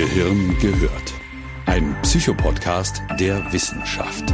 Gehirn 0.00 0.56
gehört. 0.60 1.12
Ein 1.66 1.94
Psychopodcast 2.00 3.02
der 3.18 3.52
Wissenschaft. 3.52 4.30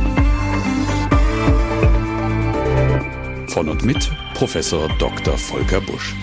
Von 3.50 3.68
und 3.68 3.84
mit 3.84 4.08
Professor 4.34 4.88
Dr. 5.00 5.36
Volker 5.36 5.80
Busch. 5.80 6.14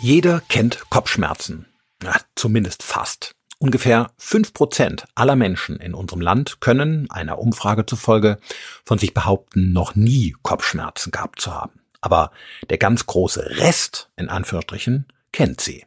Jeder 0.00 0.42
kennt 0.48 0.90
Kopfschmerzen. 0.90 1.66
Ja, 2.02 2.16
zumindest 2.34 2.82
fast. 2.82 3.36
Ungefähr 3.60 4.10
fünf 4.18 4.52
Prozent 4.54 5.04
aller 5.14 5.36
Menschen 5.36 5.76
in 5.76 5.94
unserem 5.94 6.22
Land 6.22 6.60
können, 6.60 7.08
einer 7.08 7.38
Umfrage 7.38 7.86
zufolge, 7.86 8.38
von 8.84 8.98
sich 8.98 9.14
behaupten, 9.14 9.72
noch 9.72 9.94
nie 9.94 10.34
Kopfschmerzen 10.42 11.12
gehabt 11.12 11.40
zu 11.40 11.54
haben. 11.54 11.78
Aber 12.00 12.32
der 12.68 12.78
ganz 12.78 13.06
große 13.06 13.58
Rest, 13.58 14.10
in 14.16 14.28
Anführungsstrichen, 14.28 15.06
kennt 15.32 15.60
sie. 15.60 15.84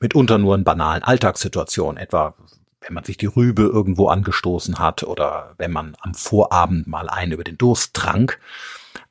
Mitunter 0.00 0.38
nur 0.38 0.54
in 0.54 0.64
banalen 0.64 1.02
Alltagssituationen, 1.02 1.96
etwa 1.96 2.34
wenn 2.86 2.94
man 2.94 3.04
sich 3.04 3.16
die 3.16 3.26
Rübe 3.26 3.62
irgendwo 3.62 4.08
angestoßen 4.08 4.78
hat 4.78 5.02
oder 5.02 5.54
wenn 5.58 5.72
man 5.72 5.96
am 6.00 6.14
Vorabend 6.14 6.86
mal 6.86 7.08
einen 7.08 7.32
über 7.32 7.42
den 7.42 7.58
Durst 7.58 7.94
trank. 7.94 8.38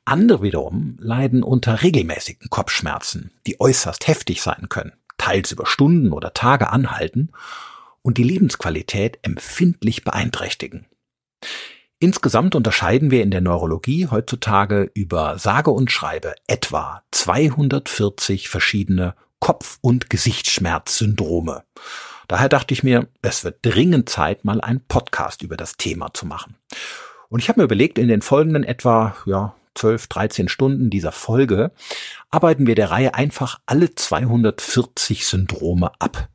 Andere 0.04 0.42
wiederum 0.42 0.96
leiden 0.98 1.42
unter 1.42 1.82
regelmäßigen 1.82 2.48
Kopfschmerzen, 2.48 3.32
die 3.46 3.60
äußerst 3.60 4.06
heftig 4.06 4.40
sein 4.40 4.68
können, 4.68 4.92
teils 5.18 5.52
über 5.52 5.66
Stunden 5.66 6.12
oder 6.12 6.32
Tage 6.32 6.70
anhalten 6.70 7.32
und 8.02 8.18
die 8.18 8.22
Lebensqualität 8.22 9.18
empfindlich 9.22 10.04
beeinträchtigen. 10.04 10.86
Insgesamt 11.98 12.54
unterscheiden 12.54 13.10
wir 13.10 13.22
in 13.22 13.30
der 13.30 13.40
Neurologie 13.40 14.06
heutzutage 14.06 14.90
über 14.94 15.38
sage 15.38 15.70
und 15.70 15.90
schreibe 15.90 16.34
etwa 16.46 17.02
240 17.10 18.48
verschiedene 18.48 19.14
Kopf- 19.40 19.78
und 19.80 20.10
Gesichtsschmerzsyndrome. 20.10 21.64
Daher 22.28 22.48
dachte 22.48 22.74
ich 22.74 22.82
mir, 22.82 23.08
es 23.22 23.44
wird 23.44 23.58
dringend 23.62 24.08
Zeit, 24.08 24.44
mal 24.44 24.60
einen 24.60 24.84
Podcast 24.86 25.42
über 25.42 25.56
das 25.56 25.76
Thema 25.76 26.12
zu 26.12 26.26
machen. 26.26 26.56
Und 27.28 27.40
ich 27.40 27.48
habe 27.48 27.60
mir 27.60 27.64
überlegt, 27.64 27.98
in 27.98 28.08
den 28.08 28.22
folgenden 28.22 28.64
etwa 28.64 29.16
ja, 29.26 29.54
12, 29.74 30.06
13 30.08 30.48
Stunden 30.48 30.90
dieser 30.90 31.12
Folge 31.12 31.72
arbeiten 32.30 32.66
wir 32.66 32.74
der 32.74 32.90
Reihe 32.90 33.14
einfach 33.14 33.60
alle 33.66 33.94
240 33.94 35.26
Syndrome 35.26 35.92
ab. 36.00 36.28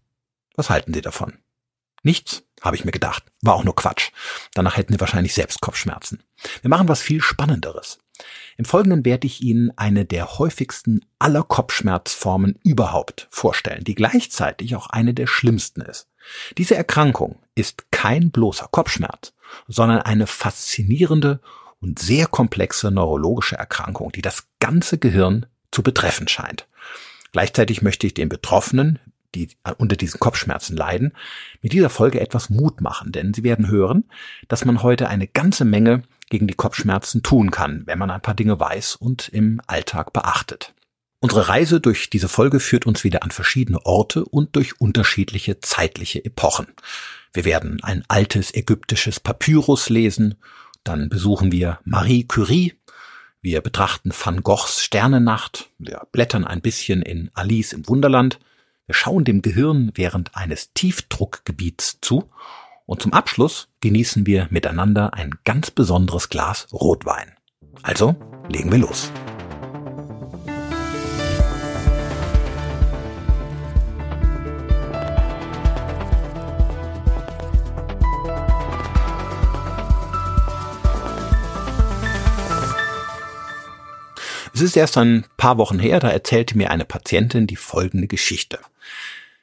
Was 0.55 0.69
halten 0.69 0.93
Sie 0.93 1.01
davon? 1.01 1.33
Nichts, 2.03 2.43
habe 2.61 2.75
ich 2.75 2.85
mir 2.85 2.91
gedacht. 2.91 3.23
War 3.41 3.55
auch 3.55 3.63
nur 3.63 3.75
Quatsch. 3.75 4.11
Danach 4.53 4.77
hätten 4.77 4.93
wir 4.93 4.99
wahrscheinlich 4.99 5.33
selbst 5.33 5.61
Kopfschmerzen. 5.61 6.23
Wir 6.61 6.69
machen 6.69 6.87
was 6.87 7.01
viel 7.01 7.21
Spannenderes. 7.21 7.99
Im 8.57 8.65
Folgenden 8.65 9.05
werde 9.05 9.27
ich 9.27 9.41
Ihnen 9.41 9.71
eine 9.77 10.05
der 10.05 10.37
häufigsten 10.37 11.01
aller 11.19 11.43
Kopfschmerzformen 11.43 12.59
überhaupt 12.63 13.27
vorstellen, 13.31 13.83
die 13.83 13.95
gleichzeitig 13.95 14.75
auch 14.75 14.87
eine 14.87 15.13
der 15.13 15.27
schlimmsten 15.27 15.81
ist. 15.81 16.07
Diese 16.57 16.75
Erkrankung 16.75 17.39
ist 17.55 17.91
kein 17.91 18.31
bloßer 18.31 18.67
Kopfschmerz, 18.71 19.33
sondern 19.67 19.99
eine 19.99 20.27
faszinierende 20.27 21.41
und 21.79 21.99
sehr 21.99 22.27
komplexe 22.27 22.91
neurologische 22.91 23.55
Erkrankung, 23.55 24.11
die 24.11 24.21
das 24.21 24.47
ganze 24.59 24.97
Gehirn 24.97 25.47
zu 25.71 25.81
betreffen 25.81 26.27
scheint. 26.27 26.67
Gleichzeitig 27.31 27.81
möchte 27.81 28.05
ich 28.05 28.13
den 28.13 28.29
Betroffenen 28.29 28.99
die 29.35 29.49
unter 29.77 29.95
diesen 29.95 30.19
Kopfschmerzen 30.19 30.75
leiden, 30.75 31.13
mit 31.61 31.73
dieser 31.73 31.89
Folge 31.89 32.19
etwas 32.19 32.49
Mut 32.49 32.81
machen, 32.81 33.11
denn 33.11 33.33
Sie 33.33 33.43
werden 33.43 33.69
hören, 33.69 34.05
dass 34.47 34.65
man 34.65 34.83
heute 34.83 35.07
eine 35.07 35.27
ganze 35.27 35.65
Menge 35.65 36.03
gegen 36.31 36.47
die 36.47 36.55
Kopfschmerzen 36.55 37.21
tun 37.21 37.51
kann, 37.51 37.83
wenn 37.85 37.99
man 37.99 38.09
ein 38.09 38.21
paar 38.21 38.33
Dinge 38.33 38.59
weiß 38.59 38.95
und 38.95 39.29
im 39.29 39.61
Alltag 39.67 40.13
beachtet. 40.13 40.73
Unsere 41.19 41.49
Reise 41.49 41.79
durch 41.79 42.09
diese 42.09 42.27
Folge 42.27 42.59
führt 42.59 42.87
uns 42.87 43.03
wieder 43.03 43.21
an 43.21 43.29
verschiedene 43.29 43.85
Orte 43.85 44.25
und 44.25 44.55
durch 44.55 44.81
unterschiedliche 44.81 45.59
zeitliche 45.59 46.25
Epochen. 46.25 46.65
Wir 47.33 47.45
werden 47.45 47.83
ein 47.83 48.03
altes 48.07 48.55
ägyptisches 48.55 49.19
Papyrus 49.19 49.89
lesen, 49.89 50.35
dann 50.83 51.09
besuchen 51.09 51.51
wir 51.51 51.79
Marie 51.83 52.23
Curie, 52.23 52.73
wir 53.41 53.61
betrachten 53.61 54.11
Van 54.11 54.41
Goghs 54.41 54.83
Sternennacht, 54.83 55.69
wir 55.77 56.07
blättern 56.11 56.43
ein 56.43 56.61
bisschen 56.61 57.03
in 57.03 57.29
Alice 57.35 57.73
im 57.73 57.87
Wunderland, 57.87 58.39
wir 58.87 58.95
schauen 58.95 59.23
dem 59.23 59.43
Gehirn 59.43 59.91
während 59.93 60.35
eines 60.35 60.73
Tiefdruckgebiets 60.73 61.99
zu 62.01 62.29
und 62.85 63.01
zum 63.01 63.13
Abschluss 63.13 63.67
genießen 63.81 64.25
wir 64.25 64.47
miteinander 64.49 65.13
ein 65.13 65.31
ganz 65.43 65.71
besonderes 65.71 66.29
Glas 66.29 66.67
Rotwein. 66.71 67.33
Also 67.83 68.15
legen 68.49 68.71
wir 68.71 68.79
los. 68.79 69.11
Es 84.53 84.61
ist 84.65 84.77
erst 84.77 84.97
ein 84.97 85.25
paar 85.37 85.57
Wochen 85.57 85.79
her, 85.79 85.99
da 85.99 86.09
erzählte 86.09 86.55
mir 86.55 86.69
eine 86.69 86.85
Patientin 86.85 87.47
die 87.47 87.55
folgende 87.55 88.07
Geschichte. 88.07 88.59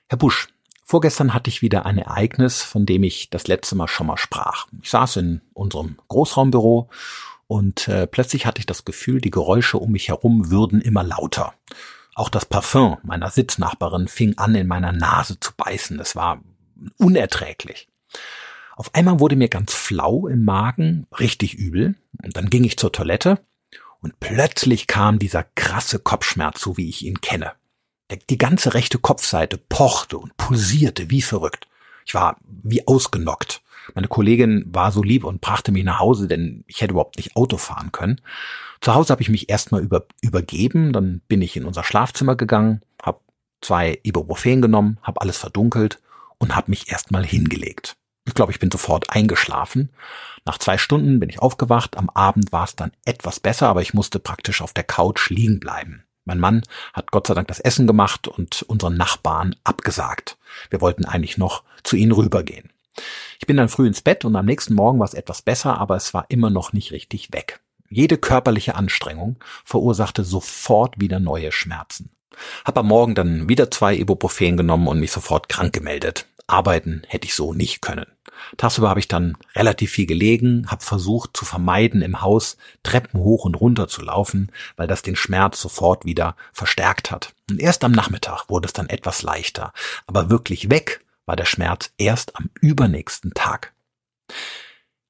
Herr 0.09 0.19
Busch, 0.19 0.49
vorgestern 0.88 1.34
hatte 1.34 1.50
ich 1.50 1.60
wieder 1.60 1.84
ein 1.84 1.99
Ereignis, 1.99 2.62
von 2.62 2.87
dem 2.87 3.03
ich 3.04 3.28
das 3.28 3.47
letzte 3.47 3.76
Mal 3.76 3.88
schon 3.88 4.06
mal 4.06 4.16
sprach. 4.16 4.66
Ich 4.82 4.88
saß 4.91 5.16
in 5.16 5.43
unserem 5.53 5.99
Großraumbüro 6.09 6.88
und 7.47 7.88
äh, 7.88 8.06
plötzlich 8.06 8.47
hatte 8.47 8.60
ich 8.60 8.66
das 8.66 8.87
Gefühl, 8.87 9.21
die 9.21 9.31
Geräusche 9.31 9.76
um 9.78 9.93
mich 9.93 10.09
herum 10.09 10.50
würden 10.50 10.81
immer 10.81 11.04
lauter. 11.04 11.53
Auch 12.15 12.31
das 12.31 12.47
Parfum 12.47 12.97
meiner 13.03 13.31
Sitznachbarin 13.31 14.09
fing 14.09 14.38
an, 14.38 14.54
in 14.54 14.66
meiner 14.66 14.93
Nase 14.93 15.38
zu 15.38 15.53
beißen. 15.56 16.00
Es 16.00 16.16
war 16.16 16.41
unerträglich. 16.99 17.88
Auf 18.75 18.94
einmal 18.94 19.20
wurde 19.20 19.37
mir 19.37 19.49
ganz 19.49 19.75
flau 19.75 20.26
im 20.26 20.44
Magen, 20.44 21.06
richtig 21.19 21.55
übel. 21.55 21.97
Und 22.22 22.37
dann 22.37 22.49
ging 22.49 22.65
ich 22.65 22.78
zur 22.78 22.93
Toilette 22.93 23.41
und 24.00 24.20
plötzlich 24.20 24.87
kam 24.87 25.19
dieser 25.19 25.44
krasse 25.55 25.99
Kopfschmerz, 25.99 26.60
so 26.60 26.76
wie 26.76 26.88
ich 26.88 27.05
ihn 27.05 27.20
kenne. 27.20 27.53
Die 28.30 28.38
ganze 28.38 28.74
rechte 28.74 28.98
Kopfseite 28.98 29.58
pochte 29.58 30.19
und 30.19 30.36
pulsierte 30.36 31.10
wie 31.10 31.22
verrückt. 31.22 31.69
Ich 32.06 32.14
war 32.14 32.36
wie 32.44 32.86
ausgenockt. 32.86 33.60
Meine 33.94 34.08
Kollegin 34.08 34.64
war 34.66 34.92
so 34.92 35.02
lieb 35.02 35.24
und 35.24 35.41
brachte 35.41 35.72
mich 35.72 35.84
nach 35.84 35.98
Hause, 35.98 36.28
denn 36.28 36.64
ich 36.66 36.80
hätte 36.80 36.92
überhaupt 36.92 37.16
nicht 37.16 37.36
Auto 37.36 37.56
fahren 37.56 37.92
können. 37.92 38.20
Zu 38.80 38.94
Hause 38.94 39.12
habe 39.12 39.22
ich 39.22 39.28
mich 39.28 39.48
erstmal 39.48 39.82
über, 39.82 40.06
übergeben, 40.20 40.92
dann 40.92 41.20
bin 41.28 41.42
ich 41.42 41.56
in 41.56 41.64
unser 41.64 41.84
Schlafzimmer 41.84 42.36
gegangen, 42.36 42.82
habe 43.02 43.20
zwei 43.60 43.98
Ibuprofen 44.02 44.62
genommen, 44.62 44.98
habe 45.02 45.20
alles 45.20 45.38
verdunkelt 45.38 46.00
und 46.38 46.54
habe 46.54 46.70
mich 46.70 46.90
erstmal 46.90 47.25
hingelegt. 47.25 47.96
Ich 48.26 48.34
glaube, 48.34 48.52
ich 48.52 48.58
bin 48.58 48.70
sofort 48.70 49.10
eingeschlafen. 49.10 49.90
Nach 50.44 50.58
zwei 50.58 50.78
Stunden 50.78 51.19
bin 51.19 51.30
ich 51.30 51.40
aufgewacht. 51.40 51.96
Am 51.96 52.10
Abend 52.10 52.52
war 52.52 52.64
es 52.64 52.76
dann 52.76 52.92
etwas 53.04 53.40
besser, 53.40 53.69
aber 53.69 53.82
ich 53.82 53.94
musste 53.94 54.19
praktisch 54.19 54.60
auf 54.60 54.75
der 54.75 54.84
Couch 54.84 55.30
liegen 55.30 55.60
bleiben. 55.60 56.04
Mein 56.28 56.38
Mann 56.38 56.62
hat 56.92 57.10
Gott 57.10 57.26
sei 57.26 57.34
Dank 57.34 57.48
das 57.48 57.58
Essen 57.58 57.86
gemacht 57.86 58.28
und 58.28 58.62
unseren 58.62 58.96
Nachbarn 58.96 59.56
abgesagt. 59.64 60.36
Wir 60.68 60.82
wollten 60.82 61.06
eigentlich 61.06 61.38
noch 61.38 61.64
zu 61.82 61.96
ihnen 61.96 62.12
rübergehen. 62.12 62.70
Ich 63.40 63.46
bin 63.46 63.56
dann 63.56 63.70
früh 63.70 63.86
ins 63.86 64.02
Bett 64.02 64.26
und 64.26 64.36
am 64.36 64.44
nächsten 64.44 64.74
Morgen 64.74 64.98
war 64.98 65.06
es 65.06 65.14
etwas 65.14 65.40
besser, 65.40 65.78
aber 65.78 65.96
es 65.96 66.12
war 66.12 66.26
immer 66.28 66.50
noch 66.50 66.74
nicht 66.74 66.92
richtig 66.92 67.32
weg. 67.32 67.60
Jede 67.88 68.18
körperliche 68.18 68.74
Anstrengung 68.74 69.36
verursachte 69.64 70.22
sofort 70.22 71.00
wieder 71.00 71.18
neue 71.18 71.50
Schmerzen. 71.50 72.10
Hab 72.66 72.76
am 72.76 72.88
Morgen 72.88 73.14
dann 73.14 73.48
wieder 73.48 73.70
zwei 73.70 73.96
Ibuprofen 73.96 74.58
genommen 74.58 74.86
und 74.86 75.00
mich 75.00 75.12
sofort 75.12 75.48
krank 75.48 75.72
gemeldet. 75.72 76.26
Arbeiten 76.46 77.02
hätte 77.08 77.26
ich 77.26 77.34
so 77.34 77.54
nicht 77.54 77.80
können. 77.80 78.06
Tagsüber 78.56 78.88
habe 78.88 79.00
ich 79.00 79.09
dann 79.09 79.37
relativ 79.54 79.91
viel 79.93 80.06
gelegen, 80.06 80.66
habe 80.71 80.84
versucht 80.84 81.37
zu 81.37 81.44
vermeiden, 81.44 82.03
im 82.03 82.21
Haus 82.21 82.56
Treppen 82.82 83.21
hoch 83.21 83.44
und 83.44 83.54
runter 83.54 83.88
zu 83.88 84.03
laufen, 84.03 84.50
weil 84.76 84.87
das 84.87 85.03
den 85.03 85.16
Schmerz 85.16 85.61
sofort 85.61 86.05
wieder 86.05 86.37
verstärkt 86.52 87.11
hat. 87.11 87.35
Und 87.50 87.61
erst 87.61 87.85
am 87.85 87.93
Nachmittag 87.93 88.49
wurde 88.49 88.67
es 88.67 88.73
dann 88.73 88.88
etwas 88.88 89.23
leichter, 89.23 89.73
aber 90.06 90.31
wirklich 90.31 90.70
weg 90.70 91.05
war 91.26 91.37
der 91.37 91.44
Schmerz 91.44 91.93
erst 91.99 92.37
am 92.37 92.50
übernächsten 92.61 93.32
Tag. 93.35 93.75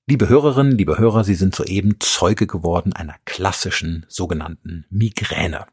Liebe 0.06 0.28
Hörerinnen, 0.28 0.78
liebe 0.78 0.98
Hörer, 0.98 1.22
Sie 1.22 1.34
sind 1.34 1.54
soeben 1.54 2.00
Zeuge 2.00 2.46
geworden 2.46 2.94
einer 2.94 3.16
klassischen 3.26 4.06
sogenannten 4.08 4.86
Migräne. 4.88 5.66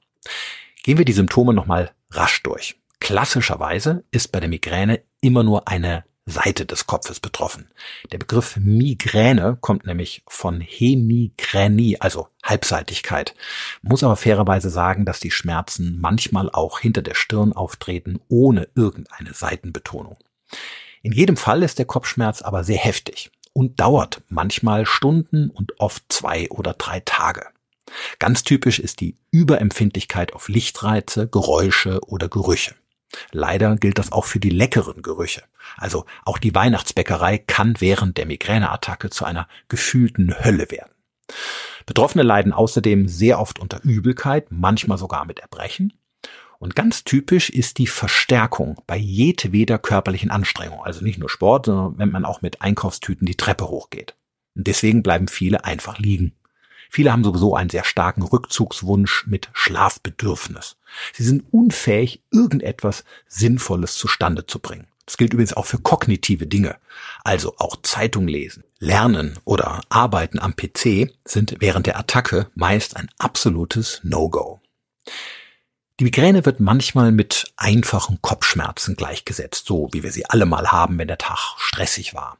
Gehen 0.83 0.97
wir 0.97 1.05
die 1.05 1.13
Symptome 1.13 1.53
nochmal 1.53 1.91
rasch 2.11 2.43
durch. 2.43 2.75
Klassischerweise 2.99 4.03
ist 4.11 4.31
bei 4.31 4.39
der 4.39 4.49
Migräne 4.49 5.01
immer 5.21 5.43
nur 5.43 5.67
eine 5.67 6.03
Seite 6.25 6.65
des 6.65 6.87
Kopfes 6.87 7.19
betroffen. 7.19 7.69
Der 8.11 8.17
Begriff 8.17 8.57
Migräne 8.57 9.57
kommt 9.61 9.85
nämlich 9.85 10.23
von 10.27 10.59
Hemigränie, 10.59 11.97
also 11.99 12.27
Halbseitigkeit. 12.43 13.35
Muss 13.83 14.03
aber 14.03 14.15
fairerweise 14.15 14.69
sagen, 14.69 15.05
dass 15.05 15.19
die 15.19 15.31
Schmerzen 15.31 15.99
manchmal 16.01 16.49
auch 16.49 16.79
hinter 16.79 17.03
der 17.03 17.13
Stirn 17.13 17.53
auftreten, 17.53 18.19
ohne 18.27 18.67
irgendeine 18.75 19.33
Seitenbetonung. 19.33 20.17
In 21.03 21.11
jedem 21.11 21.37
Fall 21.37 21.61
ist 21.61 21.77
der 21.77 21.85
Kopfschmerz 21.85 22.41
aber 22.41 22.63
sehr 22.63 22.79
heftig 22.79 23.31
und 23.53 23.79
dauert 23.79 24.23
manchmal 24.27 24.87
Stunden 24.87 25.51
und 25.51 25.79
oft 25.79 26.03
zwei 26.09 26.49
oder 26.49 26.73
drei 26.73 27.01
Tage. 27.01 27.45
Ganz 28.17 28.43
typisch 28.43 28.79
ist 28.79 28.99
die 28.99 29.15
Überempfindlichkeit 29.29 30.33
auf 30.33 30.49
Lichtreize, 30.49 31.27
Geräusche 31.27 32.01
oder 32.07 32.27
Gerüche. 32.27 32.73
Leider 33.31 33.75
gilt 33.75 33.99
das 33.99 34.11
auch 34.11 34.25
für 34.25 34.39
die 34.39 34.49
leckeren 34.49 35.01
Gerüche. 35.01 35.43
Also 35.77 36.05
auch 36.23 36.37
die 36.37 36.55
Weihnachtsbäckerei 36.55 37.37
kann 37.37 37.75
während 37.79 38.17
der 38.17 38.25
Migräneattacke 38.25 39.09
zu 39.09 39.25
einer 39.25 39.47
gefühlten 39.67 40.35
Hölle 40.43 40.69
werden. 40.71 40.91
Betroffene 41.85 42.23
leiden 42.23 42.53
außerdem 42.53 43.07
sehr 43.07 43.39
oft 43.39 43.59
unter 43.59 43.83
Übelkeit, 43.83 44.47
manchmal 44.49 44.97
sogar 44.97 45.25
mit 45.25 45.39
Erbrechen. 45.39 45.93
Und 46.57 46.75
ganz 46.75 47.03
typisch 47.03 47.49
ist 47.49 47.77
die 47.77 47.87
Verstärkung 47.87 48.81
bei 48.87 48.97
jedweder 48.97 49.77
körperlichen 49.77 50.31
Anstrengung. 50.31 50.83
Also 50.83 51.03
nicht 51.03 51.19
nur 51.19 51.29
Sport, 51.29 51.67
sondern 51.67 51.97
wenn 51.97 52.11
man 52.11 52.25
auch 52.25 52.41
mit 52.41 52.61
Einkaufstüten 52.61 53.25
die 53.25 53.35
Treppe 53.35 53.67
hochgeht. 53.67 54.15
Und 54.55 54.67
deswegen 54.67 55.03
bleiben 55.03 55.27
viele 55.27 55.65
einfach 55.65 55.99
liegen. 55.99 56.33
Viele 56.95 57.11
haben 57.11 57.25
sowieso 57.25 57.57
einen 57.57 57.69
sehr 57.69 57.83
starken 57.83 58.21
Rückzugswunsch 58.21 59.27
mit 59.27 59.49
Schlafbedürfnis. 59.51 60.77
Sie 61.11 61.25
sind 61.25 61.43
unfähig, 61.51 62.23
irgendetwas 62.31 63.03
Sinnvolles 63.27 63.95
zustande 63.95 64.45
zu 64.45 64.59
bringen. 64.59 64.87
Das 65.05 65.17
gilt 65.17 65.33
übrigens 65.33 65.51
auch 65.51 65.65
für 65.65 65.77
kognitive 65.77 66.47
Dinge. 66.47 66.77
Also 67.25 67.55
auch 67.57 67.75
Zeitung 67.81 68.29
lesen, 68.29 68.63
lernen 68.79 69.37
oder 69.43 69.81
arbeiten 69.89 70.39
am 70.39 70.55
PC 70.55 71.11
sind 71.25 71.57
während 71.59 71.85
der 71.85 71.99
Attacke 71.99 72.49
meist 72.55 72.95
ein 72.95 73.09
absolutes 73.17 73.99
No-Go. 74.03 74.61
Die 76.01 76.03
Migräne 76.03 76.45
wird 76.45 76.59
manchmal 76.59 77.13
mit 77.13 77.53
einfachen 77.55 78.21
Kopfschmerzen 78.21 78.97
gleichgesetzt, 78.97 79.65
so 79.65 79.87
wie 79.93 80.03
wir 80.03 80.11
sie 80.11 80.25
alle 80.25 80.45
mal 80.45 80.73
haben, 80.73 80.97
wenn 80.97 81.07
der 81.07 81.17
Tag 81.17 81.55
stressig 81.57 82.13
war. 82.13 82.37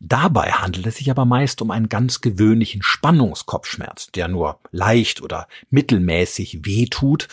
Dabei 0.00 0.52
handelt 0.52 0.86
es 0.86 0.96
sich 0.96 1.10
aber 1.10 1.26
meist 1.26 1.60
um 1.60 1.70
einen 1.70 1.90
ganz 1.90 2.22
gewöhnlichen 2.22 2.82
Spannungskopfschmerz, 2.82 4.12
der 4.12 4.28
nur 4.28 4.60
leicht 4.70 5.20
oder 5.20 5.46
mittelmäßig 5.68 6.64
weh 6.64 6.86
tut, 6.86 7.28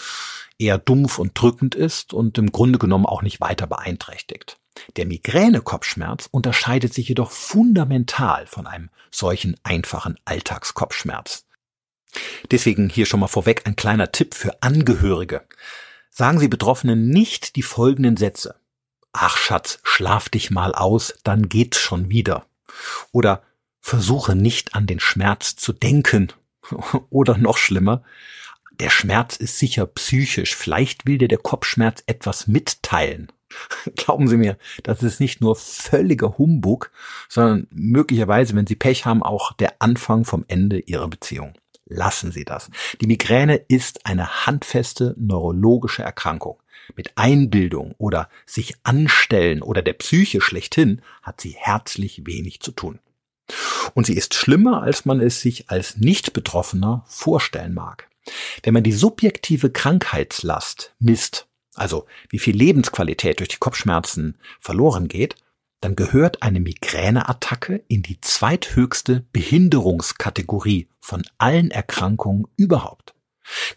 eher 0.59 0.77
dumpf 0.77 1.17
und 1.17 1.31
drückend 1.33 1.75
ist 1.75 2.13
und 2.13 2.37
im 2.37 2.51
Grunde 2.51 2.77
genommen 2.77 3.05
auch 3.05 3.21
nicht 3.21 3.39
weiter 3.39 3.65
beeinträchtigt. 3.65 4.59
Der 4.97 5.05
Migräne-Kopfschmerz 5.05 6.27
unterscheidet 6.29 6.93
sich 6.93 7.07
jedoch 7.07 7.31
fundamental 7.31 8.47
von 8.47 8.67
einem 8.67 8.89
solchen 9.11 9.55
einfachen 9.63 10.19
Alltagskopfschmerz. 10.25 11.45
Deswegen 12.51 12.89
hier 12.89 13.05
schon 13.05 13.19
mal 13.19 13.27
vorweg 13.27 13.63
ein 13.65 13.75
kleiner 13.75 14.11
Tipp 14.11 14.33
für 14.33 14.61
Angehörige. 14.61 15.41
Sagen 16.09 16.39
Sie 16.39 16.47
Betroffenen 16.47 17.09
nicht 17.09 17.55
die 17.55 17.63
folgenden 17.63 18.17
Sätze. 18.17 18.55
Ach 19.13 19.37
Schatz, 19.37 19.79
schlaf 19.83 20.29
dich 20.29 20.51
mal 20.51 20.73
aus, 20.73 21.15
dann 21.23 21.49
geht's 21.49 21.79
schon 21.79 22.09
wieder. 22.09 22.45
Oder 23.11 23.43
versuche 23.79 24.35
nicht 24.35 24.75
an 24.75 24.87
den 24.87 24.99
Schmerz 24.99 25.55
zu 25.55 25.73
denken. 25.73 26.31
Oder 27.09 27.37
noch 27.37 27.57
schlimmer, 27.57 28.03
der 28.79 28.89
Schmerz 28.89 29.35
ist 29.35 29.59
sicher 29.59 29.85
psychisch. 29.85 30.55
Vielleicht 30.55 31.05
will 31.05 31.17
dir 31.17 31.27
der 31.27 31.37
Kopfschmerz 31.37 32.03
etwas 32.07 32.47
mitteilen. 32.47 33.31
Glauben 33.95 34.27
Sie 34.27 34.37
mir, 34.37 34.57
das 34.81 35.03
ist 35.03 35.19
nicht 35.19 35.41
nur 35.41 35.55
völliger 35.55 36.37
Humbug, 36.37 36.91
sondern 37.29 37.67
möglicherweise, 37.71 38.55
wenn 38.55 38.65
Sie 38.65 38.75
Pech 38.75 39.05
haben, 39.05 39.21
auch 39.21 39.53
der 39.53 39.81
Anfang 39.81 40.25
vom 40.25 40.43
Ende 40.47 40.79
Ihrer 40.79 41.07
Beziehung. 41.07 41.53
Lassen 41.95 42.31
Sie 42.31 42.43
das. 42.43 42.71
Die 43.01 43.07
Migräne 43.07 43.55
ist 43.55 44.07
eine 44.07 44.47
handfeste 44.47 45.13
neurologische 45.17 46.01
Erkrankung. 46.01 46.59
Mit 46.95 47.11
Einbildung 47.15 47.93
oder 47.99 48.29
sich 48.47 48.73
anstellen 48.83 49.61
oder 49.61 49.83
der 49.83 49.93
Psyche 49.93 50.41
schlechthin 50.41 51.01
hat 51.21 51.39
sie 51.39 51.55
herzlich 51.57 52.25
wenig 52.25 52.61
zu 52.61 52.71
tun. 52.71 52.99
Und 53.93 54.07
sie 54.07 54.15
ist 54.15 54.33
schlimmer, 54.33 54.81
als 54.81 55.05
man 55.05 55.19
es 55.19 55.39
sich 55.39 55.69
als 55.69 55.97
Nicht-Betroffener 55.97 57.05
vorstellen 57.07 57.75
mag. 57.75 58.09
Wenn 58.63 58.73
man 58.73 58.83
die 58.83 58.91
subjektive 58.91 59.69
Krankheitslast 59.69 60.95
misst, 60.99 61.47
also 61.75 62.07
wie 62.29 62.39
viel 62.39 62.55
Lebensqualität 62.55 63.39
durch 63.39 63.49
die 63.49 63.57
Kopfschmerzen 63.57 64.39
verloren 64.59 65.07
geht, 65.07 65.35
dann 65.83 65.95
gehört 65.97 66.41
eine 66.41 66.61
Migräneattacke 66.61 67.83
in 67.89 68.03
die 68.03 68.21
zweithöchste 68.21 69.25
Behinderungskategorie 69.33 70.87
von 71.01 71.23
allen 71.37 71.71
Erkrankungen 71.71 72.47
überhaupt. 72.55 73.13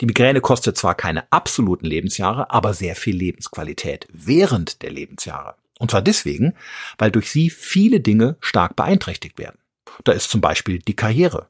Die 0.00 0.06
Migräne 0.06 0.40
kostet 0.40 0.78
zwar 0.78 0.94
keine 0.94 1.30
absoluten 1.32 1.86
Lebensjahre, 1.86 2.52
aber 2.52 2.74
sehr 2.74 2.94
viel 2.94 3.16
Lebensqualität 3.16 4.06
während 4.12 4.82
der 4.82 4.92
Lebensjahre. 4.92 5.56
Und 5.80 5.90
zwar 5.90 6.02
deswegen, 6.02 6.54
weil 6.96 7.10
durch 7.10 7.30
sie 7.30 7.50
viele 7.50 7.98
Dinge 7.98 8.36
stark 8.40 8.76
beeinträchtigt 8.76 9.38
werden. 9.38 9.58
Da 10.04 10.12
ist 10.12 10.30
zum 10.30 10.40
Beispiel 10.40 10.78
die 10.78 10.94
Karriere, 10.94 11.48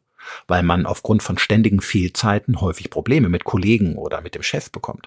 weil 0.48 0.62
man 0.62 0.86
aufgrund 0.86 1.22
von 1.22 1.36
ständigen 1.36 1.82
Fehlzeiten 1.82 2.62
häufig 2.62 2.88
Probleme 2.88 3.28
mit 3.28 3.44
Kollegen 3.44 3.96
oder 3.96 4.22
mit 4.22 4.34
dem 4.34 4.42
Chef 4.42 4.70
bekommt. 4.70 5.06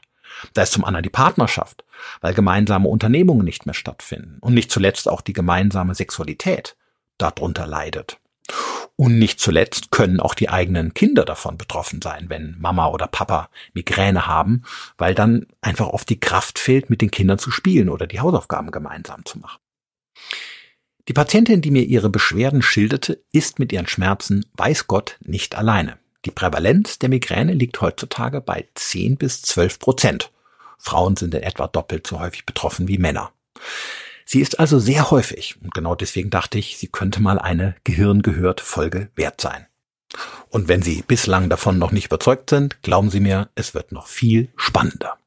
Da 0.53 0.63
ist 0.63 0.73
zum 0.73 0.85
anderen 0.85 1.03
die 1.03 1.09
Partnerschaft, 1.09 1.83
weil 2.21 2.33
gemeinsame 2.33 2.87
Unternehmungen 2.87 3.45
nicht 3.45 3.65
mehr 3.65 3.73
stattfinden 3.73 4.37
und 4.41 4.53
nicht 4.53 4.71
zuletzt 4.71 5.07
auch 5.07 5.21
die 5.21 5.33
gemeinsame 5.33 5.95
Sexualität 5.95 6.75
darunter 7.17 7.67
leidet. 7.67 8.19
Und 8.95 9.17
nicht 9.17 9.39
zuletzt 9.39 9.91
können 9.91 10.19
auch 10.19 10.33
die 10.33 10.49
eigenen 10.49 10.93
Kinder 10.93 11.23
davon 11.23 11.57
betroffen 11.57 12.01
sein, 12.01 12.25
wenn 12.29 12.57
Mama 12.59 12.87
oder 12.87 13.07
Papa 13.07 13.49
Migräne 13.73 14.27
haben, 14.27 14.63
weil 14.97 15.15
dann 15.15 15.47
einfach 15.61 15.87
oft 15.87 16.09
die 16.09 16.19
Kraft 16.19 16.59
fehlt, 16.59 16.89
mit 16.89 17.01
den 17.01 17.11
Kindern 17.11 17.39
zu 17.39 17.51
spielen 17.51 17.89
oder 17.89 18.07
die 18.07 18.19
Hausaufgaben 18.19 18.71
gemeinsam 18.71 19.23
zu 19.23 19.39
machen. 19.39 19.59
Die 21.07 21.13
Patientin, 21.13 21.61
die 21.61 21.71
mir 21.71 21.83
ihre 21.83 22.09
Beschwerden 22.09 22.61
schilderte, 22.61 23.23
ist 23.31 23.57
mit 23.57 23.71
ihren 23.71 23.87
Schmerzen, 23.87 24.45
weiß 24.53 24.87
Gott, 24.87 25.17
nicht 25.21 25.55
alleine. 25.55 25.98
Die 26.25 26.31
Prävalenz 26.31 27.00
der 27.00 27.10
Migräne 27.10 27.54
liegt 27.54 27.80
heutzutage 27.81 28.42
bei 28.42 28.68
10 28.75 29.18
bis 29.18 29.42
12 29.42 29.80
Prozent. 29.80 30.31
Frauen 30.77 31.16
sind 31.16 31.33
in 31.33 31.44
etwa 31.44 31.68
doppelt 31.68 32.07
so 32.07 32.19
häufig 32.19 32.45
betroffen 32.45 32.88
wie 32.88 32.98
Männer. 32.98 33.31
Sie 34.25 34.42
ist 34.42 34.60
also 34.60 34.80
sehr 34.80 35.12
häufig 35.12 35.56
und 35.62 35.74
genau 35.74 35.95
deswegen 35.95 36.30
dachte 36.30 36.57
ich, 36.57 36.77
sie 36.77 36.88
könnte 36.88 37.21
mal 37.21 37.39
eine 37.39 37.75
Gehirngehört 37.83 38.62
Folge 38.62 39.10
wert 39.16 39.42
sein. 39.42 39.66
Und 40.50 40.68
wenn 40.68 40.81
Sie 40.81 41.04
bislang 41.07 41.50
davon 41.50 41.77
noch 41.77 41.92
nicht 41.92 42.07
überzeugt 42.07 42.50
sind, 42.50 42.81
glauben 42.81 43.12
Sie 43.12 43.19
mir, 43.19 43.50
es 43.56 43.75
wird 43.75 43.92
noch 43.92 44.07
viel 44.07 44.50
spannender. 44.56 45.19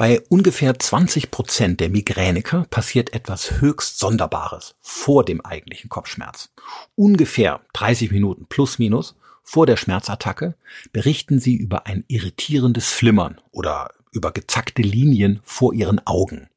Bei 0.00 0.22
ungefähr 0.30 0.78
20 0.78 1.30
Prozent 1.30 1.78
der 1.78 1.90
Migräniker 1.90 2.64
passiert 2.70 3.12
etwas 3.12 3.60
höchst 3.60 3.98
Sonderbares 3.98 4.74
vor 4.80 5.26
dem 5.26 5.44
eigentlichen 5.44 5.90
Kopfschmerz. 5.90 6.48
Ungefähr 6.94 7.60
30 7.74 8.10
Minuten 8.10 8.46
plus 8.46 8.78
minus 8.78 9.14
vor 9.42 9.66
der 9.66 9.76
Schmerzattacke 9.76 10.54
berichten 10.94 11.38
sie 11.38 11.54
über 11.54 11.86
ein 11.86 12.04
irritierendes 12.08 12.88
Flimmern 12.88 13.42
oder 13.50 13.92
über 14.10 14.32
gezackte 14.32 14.80
Linien 14.80 15.40
vor 15.44 15.74
ihren 15.74 16.00
Augen. 16.06 16.48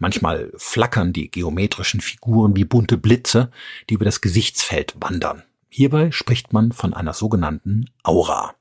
Manchmal 0.00 0.50
flackern 0.56 1.12
die 1.12 1.30
geometrischen 1.30 2.00
Figuren 2.00 2.56
wie 2.56 2.64
bunte 2.64 2.98
Blitze, 2.98 3.52
die 3.88 3.94
über 3.94 4.06
das 4.06 4.20
Gesichtsfeld 4.20 4.96
wandern. 4.98 5.44
Hierbei 5.68 6.10
spricht 6.10 6.52
man 6.52 6.72
von 6.72 6.94
einer 6.94 7.14
sogenannten 7.14 7.90
Aura. 8.02 8.56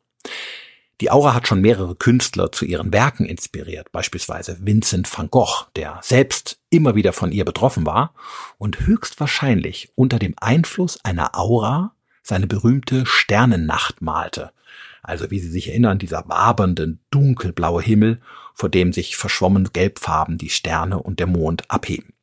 Die 1.00 1.12
Aura 1.12 1.36
hat 1.36 1.48
schon 1.48 1.62
mehrere 1.62 1.96
Künstler 1.96 2.52
zu 2.52 2.66
ihren 2.66 2.92
Werken 2.92 3.26
inspiriert, 3.26 3.92
beispielsweise 3.92 4.58
Vincent 4.62 5.16
van 5.16 5.30
Gogh, 5.30 5.66
der 5.76 6.00
selbst 6.02 6.60
immer 6.72 6.96
wieder 6.96 7.14
von 7.14 7.32
ihr 7.32 7.46
betroffen 7.46 7.86
war 7.86 8.16
und 8.58 8.80
höchstwahrscheinlich 8.80 9.92
unter 9.94 10.18
dem 10.18 10.34
Einfluss 10.38 11.04
einer 11.06 11.38
Aura 11.38 11.94
seine 12.24 12.48
berühmte 12.48 13.06
Sternennacht 13.06 14.02
malte. 14.02 14.52
Also 15.04 15.30
wie 15.30 15.40
Sie 15.40 15.50
sich 15.50 15.70
erinnern, 15.70 16.00
dieser 16.00 16.28
wabernde, 16.28 16.98
dunkelblaue 17.12 17.82
Himmel, 17.82 18.20
vor 18.56 18.70
dem 18.70 18.92
sich 18.92 19.16
verschwommene 19.16 19.70
Gelbfarben 19.70 20.38
die 20.38 20.50
Sterne 20.50 21.02
und 21.02 21.20
der 21.20 21.28
Mond 21.28 21.70
abheben. 21.70 22.14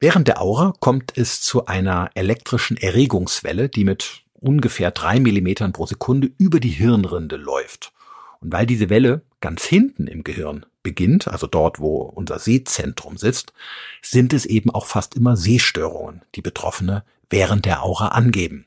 Während 0.00 0.28
der 0.28 0.40
Aura 0.40 0.74
kommt 0.80 1.16
es 1.16 1.40
zu 1.40 1.66
einer 1.66 2.10
elektrischen 2.14 2.76
Erregungswelle, 2.76 3.68
die 3.68 3.84
mit 3.84 4.22
ungefähr 4.40 4.90
drei 4.90 5.20
Millimetern 5.20 5.72
pro 5.72 5.86
Sekunde 5.86 6.30
über 6.38 6.60
die 6.60 6.70
Hirnrinde 6.70 7.36
läuft. 7.36 7.92
Und 8.40 8.52
weil 8.52 8.66
diese 8.66 8.88
Welle 8.88 9.22
ganz 9.40 9.64
hinten 9.64 10.06
im 10.06 10.24
Gehirn 10.24 10.66
beginnt, 10.82 11.28
also 11.28 11.46
dort, 11.46 11.78
wo 11.78 11.98
unser 12.02 12.38
Sehzentrum 12.38 13.18
sitzt, 13.18 13.52
sind 14.02 14.32
es 14.32 14.46
eben 14.46 14.70
auch 14.70 14.86
fast 14.86 15.14
immer 15.14 15.36
Sehstörungen, 15.36 16.22
die 16.34 16.42
Betroffene 16.42 17.04
während 17.28 17.64
der 17.64 17.82
Aura 17.82 18.08
angeben. 18.08 18.66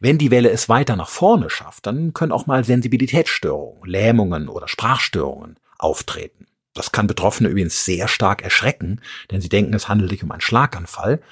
Wenn 0.00 0.18
die 0.18 0.30
Welle 0.30 0.50
es 0.50 0.68
weiter 0.68 0.96
nach 0.96 1.08
vorne 1.08 1.50
schafft, 1.50 1.86
dann 1.86 2.12
können 2.12 2.32
auch 2.32 2.46
mal 2.46 2.64
Sensibilitätsstörungen, 2.64 3.88
Lähmungen 3.88 4.48
oder 4.48 4.68
Sprachstörungen 4.68 5.56
auftreten. 5.78 6.46
Das 6.74 6.92
kann 6.92 7.06
Betroffene 7.06 7.48
übrigens 7.48 7.84
sehr 7.84 8.06
stark 8.06 8.42
erschrecken, 8.42 9.00
denn 9.30 9.40
sie 9.40 9.48
denken, 9.48 9.72
es 9.72 9.88
handelt 9.88 10.10
sich 10.10 10.22
um 10.22 10.30
einen 10.30 10.42
Schlaganfall, 10.42 11.22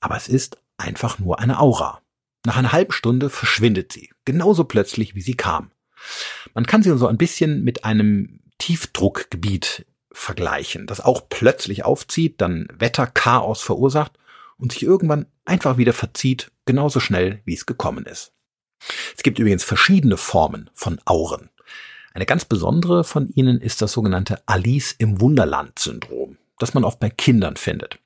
aber 0.00 0.16
es 0.16 0.28
ist 0.28 0.58
einfach 0.76 1.18
nur 1.18 1.40
eine 1.40 1.58
Aura. 1.58 2.00
Nach 2.44 2.56
einer 2.56 2.72
halben 2.72 2.92
Stunde 2.92 3.30
verschwindet 3.30 3.92
sie, 3.92 4.10
genauso 4.24 4.64
plötzlich 4.64 5.14
wie 5.14 5.20
sie 5.20 5.36
kam. 5.36 5.70
Man 6.54 6.66
kann 6.66 6.82
sie 6.82 6.96
so 6.98 7.06
ein 7.06 7.18
bisschen 7.18 7.62
mit 7.62 7.84
einem 7.84 8.40
Tiefdruckgebiet 8.58 9.86
vergleichen, 10.10 10.86
das 10.86 11.00
auch 11.00 11.28
plötzlich 11.28 11.84
aufzieht, 11.84 12.40
dann 12.40 12.68
Wetterchaos 12.72 13.62
verursacht 13.62 14.12
und 14.58 14.72
sich 14.72 14.82
irgendwann 14.82 15.26
einfach 15.44 15.76
wieder 15.78 15.92
verzieht, 15.92 16.50
genauso 16.66 17.00
schnell 17.00 17.40
wie 17.44 17.54
es 17.54 17.66
gekommen 17.66 18.06
ist. 18.06 18.32
Es 19.16 19.22
gibt 19.22 19.38
übrigens 19.38 19.64
verschiedene 19.64 20.16
Formen 20.16 20.70
von 20.74 21.00
Auren. 21.04 21.50
Eine 22.14 22.26
ganz 22.26 22.44
besondere 22.44 23.04
von 23.04 23.28
ihnen 23.30 23.60
ist 23.60 23.80
das 23.80 23.92
sogenannte 23.92 24.42
Alice 24.46 24.92
im 24.98 25.20
Wunderland 25.20 25.78
Syndrom, 25.78 26.36
das 26.58 26.74
man 26.74 26.84
oft 26.84 27.00
bei 27.00 27.08
Kindern 27.08 27.56
findet. 27.56 27.98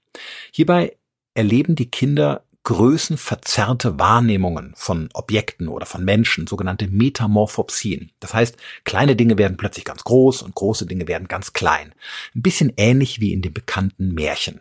Hierbei 0.53 0.97
erleben 1.35 1.75
die 1.75 1.91
Kinder 1.91 2.45
größenverzerrte 2.67 3.97
Wahrnehmungen 4.01 4.73
von 4.75 5.09
Objekten 5.15 5.69
oder 5.69 5.87
von 5.87 6.05
Menschen, 6.05 6.49
sogenannte 6.49 6.89
Metamorphopsien. 6.89 8.11
Das 8.19 8.35
heißt, 8.35 8.57
kleine 8.83 9.15
Dinge 9.15 9.39
werden 9.39 9.57
plötzlich 9.57 9.85
ganz 9.85 10.03
groß 10.03 10.43
und 10.43 10.57
große 10.57 10.85
Dinge 10.85 11.07
werden 11.07 11.29
ganz 11.29 11.53
klein. 11.53 11.95
Ein 12.35 12.43
bisschen 12.43 12.73
ähnlich 12.77 13.21
wie 13.21 13.33
in 13.33 13.41
dem 13.41 13.55
bekannten 13.55 14.15
Märchen. 14.15 14.61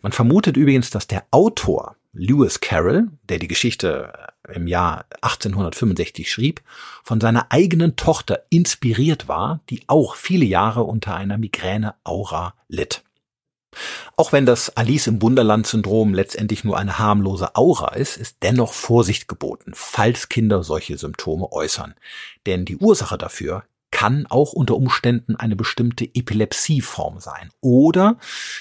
Man 0.00 0.12
vermutet 0.12 0.56
übrigens, 0.56 0.88
dass 0.88 1.06
der 1.06 1.26
Autor 1.30 1.96
Lewis 2.14 2.60
Carroll, 2.60 3.08
der 3.28 3.38
die 3.38 3.48
Geschichte 3.48 4.10
im 4.50 4.66
Jahr 4.66 5.04
1865 5.20 6.32
schrieb, 6.32 6.62
von 7.04 7.20
seiner 7.20 7.52
eigenen 7.52 7.96
Tochter 7.96 8.44
inspiriert 8.48 9.28
war, 9.28 9.60
die 9.68 9.82
auch 9.86 10.14
viele 10.14 10.46
Jahre 10.46 10.84
unter 10.84 11.14
einer 11.14 11.36
Migräne-Aura 11.36 12.54
litt. 12.68 13.04
Auch 14.16 14.32
wenn 14.32 14.46
das 14.46 14.76
Alice 14.76 15.06
im 15.06 15.22
Wunderland-Syndrom 15.22 16.14
letztendlich 16.14 16.64
nur 16.64 16.76
eine 16.78 16.98
harmlose 16.98 17.54
Aura 17.54 17.94
ist, 17.94 18.16
ist 18.16 18.38
dennoch 18.42 18.72
Vorsicht 18.72 19.28
geboten, 19.28 19.72
falls 19.74 20.28
Kinder 20.28 20.62
solche 20.62 20.98
Symptome 20.98 21.52
äußern. 21.52 21.94
Denn 22.46 22.64
die 22.64 22.78
Ursache 22.78 23.18
dafür 23.18 23.64
kann 23.90 24.26
auch 24.28 24.52
unter 24.52 24.76
Umständen 24.76 25.36
eine 25.36 25.56
bestimmte 25.56 26.04
Epilepsieform 26.04 27.20
sein. 27.20 27.50
Oder 27.60 28.18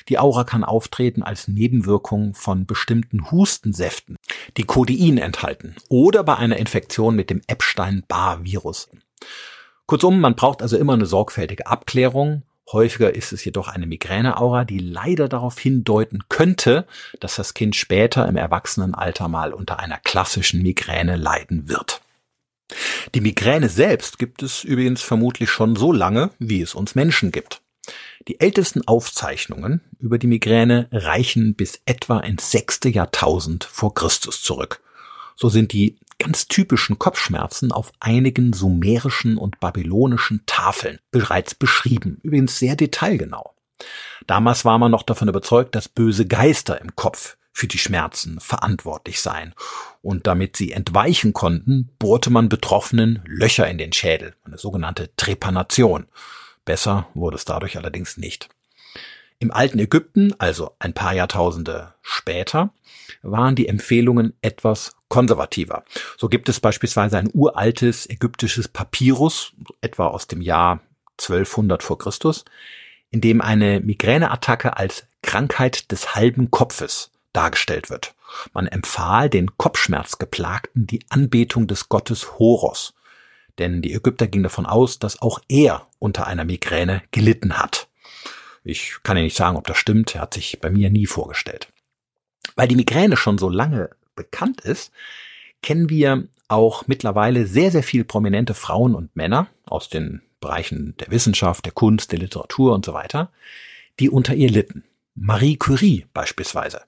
die 0.10 0.20
Aura 0.20 0.44
kann 0.44 0.64
auftreten 0.64 1.22
als 1.24 1.48
Nebenwirkung 1.48 2.34
von 2.34 2.66
bestimmten 2.66 3.30
Hustensäften, 3.30 4.16
die 4.56 4.64
Codein 4.64 5.18
enthalten. 5.18 5.76
Oder 5.90 6.24
bei 6.24 6.38
einer 6.38 6.58
Infektion 6.58 7.16
mit 7.16 7.30
dem 7.30 7.42
Epstein-Barr-Virus. 7.48 8.90
Kurzum, 9.86 10.20
man 10.20 10.36
braucht 10.36 10.62
also 10.62 10.78
immer 10.78 10.94
eine 10.94 11.06
sorgfältige 11.06 11.68
Abklärung 11.68 12.44
Häufiger 12.72 13.16
ist 13.16 13.32
es 13.32 13.46
jedoch 13.46 13.70
eine 13.70 13.88
Migräneaura, 13.88 14.66
die 14.66 14.80
leider 14.80 15.30
darauf 15.30 15.58
hindeuten 15.58 16.24
könnte, 16.28 16.86
dass 17.20 17.38
das 17.38 17.54
Kind 17.54 17.76
später 17.76 18.28
im 18.28 18.36
Erwachsenenalter 18.36 19.30
mal 19.30 19.54
unter 19.54 19.80
einer 19.80 19.98
klassischen 19.98 20.62
Migräne 20.62 21.16
leiden 21.16 21.70
wird. 21.70 22.02
Die 23.16 23.22
Migräne 23.22 23.70
selbst 23.70 24.20
gibt 24.20 24.44
es 24.44 24.66
übrigens 24.66 25.02
vermutlich 25.02 25.50
schon 25.50 25.78
so 25.78 25.94
lange, 25.94 26.32
wie 26.40 26.62
es 26.62 26.76
uns 26.76 26.96
Menschen 26.96 27.32
gibt. 27.32 27.62
Die 28.28 28.42
ältesten 28.42 28.86
Aufzeichnungen 28.86 29.80
über 30.00 30.18
die 30.18 30.28
Migräne 30.28 30.90
reichen 30.92 31.56
bis 31.56 31.82
etwa 31.86 32.20
ins 32.20 32.52
sechste 32.52 32.90
Jahrtausend 32.90 33.64
vor 33.64 33.94
Christus 33.94 34.42
zurück. 34.42 34.82
So 35.38 35.48
sind 35.48 35.72
die 35.72 35.98
ganz 36.20 36.48
typischen 36.48 37.00
Kopfschmerzen 37.00 37.72
auf 37.72 37.92
einigen 38.00 38.54
sumerischen 38.54 39.38
und 39.38 39.60
babylonischen 39.60 40.44
Tafeln 40.46 41.00
bereits 41.12 41.56
beschrieben, 41.56 42.20
übrigens 42.24 42.60
sehr 42.60 42.76
detailgenau. 42.76 43.54
Damals 44.26 44.66
war 44.66 44.80
man 44.80 44.92
noch 44.92 45.04
davon 45.04 45.28
überzeugt, 45.28 45.76
dass 45.76 45.90
böse 45.90 46.26
Geister 46.26 46.82
im 46.82 46.96
Kopf 46.96 47.38
für 47.54 47.68
die 47.68 47.78
Schmerzen 47.78 48.40
verantwortlich 48.40 49.22
seien. 49.22 49.56
Und 50.02 50.28
damit 50.28 50.56
sie 50.58 50.72
entweichen 50.72 51.34
konnten, 51.34 51.90
bohrte 51.98 52.30
man 52.30 52.50
Betroffenen 52.50 53.22
Löcher 53.26 53.68
in 53.68 53.78
den 53.78 53.94
Schädel, 53.94 54.36
eine 54.44 54.58
sogenannte 54.58 55.10
Trepanation. 55.16 56.08
Besser 56.66 57.08
wurde 57.14 57.38
es 57.38 57.46
dadurch 57.46 57.78
allerdings 57.78 58.18
nicht. 58.18 58.50
Im 59.40 59.52
alten 59.52 59.80
Ägypten, 59.80 60.34
also 60.40 60.72
ein 60.80 60.94
paar 60.94 61.14
Jahrtausende 61.14 61.94
später, 62.02 62.74
waren 63.22 63.56
die 63.56 63.68
Empfehlungen 63.68 64.34
etwas 64.42 64.97
konservativer. 65.10 65.84
So 66.18 66.30
gibt 66.30 66.50
es 66.50 66.60
beispielsweise 66.60 67.18
ein 67.18 67.30
uraltes 67.34 68.10
ägyptisches 68.10 68.68
Papyrus, 68.68 69.54
etwa 69.82 70.08
aus 70.08 70.28
dem 70.28 70.42
Jahr 70.42 70.82
1200 71.20 71.84
vor 71.84 71.98
Christus, 71.98 72.46
in 73.10 73.22
dem 73.22 73.42
eine 73.42 73.80
Migräneattacke 73.80 74.78
als 74.78 75.08
Krankheit 75.22 75.92
des 75.92 76.16
halben 76.16 76.52
Kopfes 76.52 77.12
dargestellt 77.34 77.90
wird. 77.90 78.16
Man 78.54 78.68
empfahl 78.68 79.30
den 79.30 79.58
Kopfschmerzgeplagten 79.58 80.88
die 80.88 81.06
Anbetung 81.10 81.68
des 81.68 81.90
Gottes 81.90 82.38
Horos, 82.40 82.94
denn 83.58 83.82
die 83.82 83.94
Ägypter 83.94 84.28
gingen 84.28 84.44
davon 84.44 84.66
aus, 84.66 85.00
dass 85.00 85.22
auch 85.22 85.40
er 85.48 85.88
unter 86.00 86.28
einer 86.28 86.46
Migräne 86.46 87.02
gelitten 87.12 87.58
hat. 87.58 87.88
Ich 88.64 88.98
kann 89.04 89.18
ja 89.18 89.24
nicht 89.24 89.38
sagen, 89.38 89.56
ob 89.56 89.66
das 89.66 89.78
stimmt. 89.78 90.14
Er 90.14 90.22
hat 90.22 90.34
sich 90.34 90.60
bei 90.60 90.70
mir 90.70 90.90
nie 90.90 91.06
vorgestellt. 91.06 91.72
Weil 92.56 92.68
die 92.68 92.76
Migräne 92.76 93.18
schon 93.18 93.38
so 93.38 93.50
lange 93.50 93.92
bekannt 94.18 94.60
ist, 94.60 94.92
kennen 95.62 95.90
wir 95.90 96.28
auch 96.50 96.88
mittlerweile 96.88 97.48
sehr, 97.48 97.72
sehr 97.72 97.84
viel 97.84 98.04
prominente 98.04 98.54
Frauen 98.54 98.96
und 98.96 99.16
Männer 99.16 99.48
aus 99.66 99.88
den 99.88 100.22
Bereichen 100.42 100.96
der 101.00 101.10
Wissenschaft, 101.12 101.64
der 101.64 101.72
Kunst, 101.72 102.12
der 102.12 102.20
Literatur 102.20 102.74
und 102.74 102.86
so 102.86 102.94
weiter, 102.94 103.32
die 104.02 104.10
unter 104.10 104.36
ihr 104.36 104.50
litten. 104.50 104.84
Marie 105.16 105.56
Curie 105.56 106.06
beispielsweise, 106.14 106.82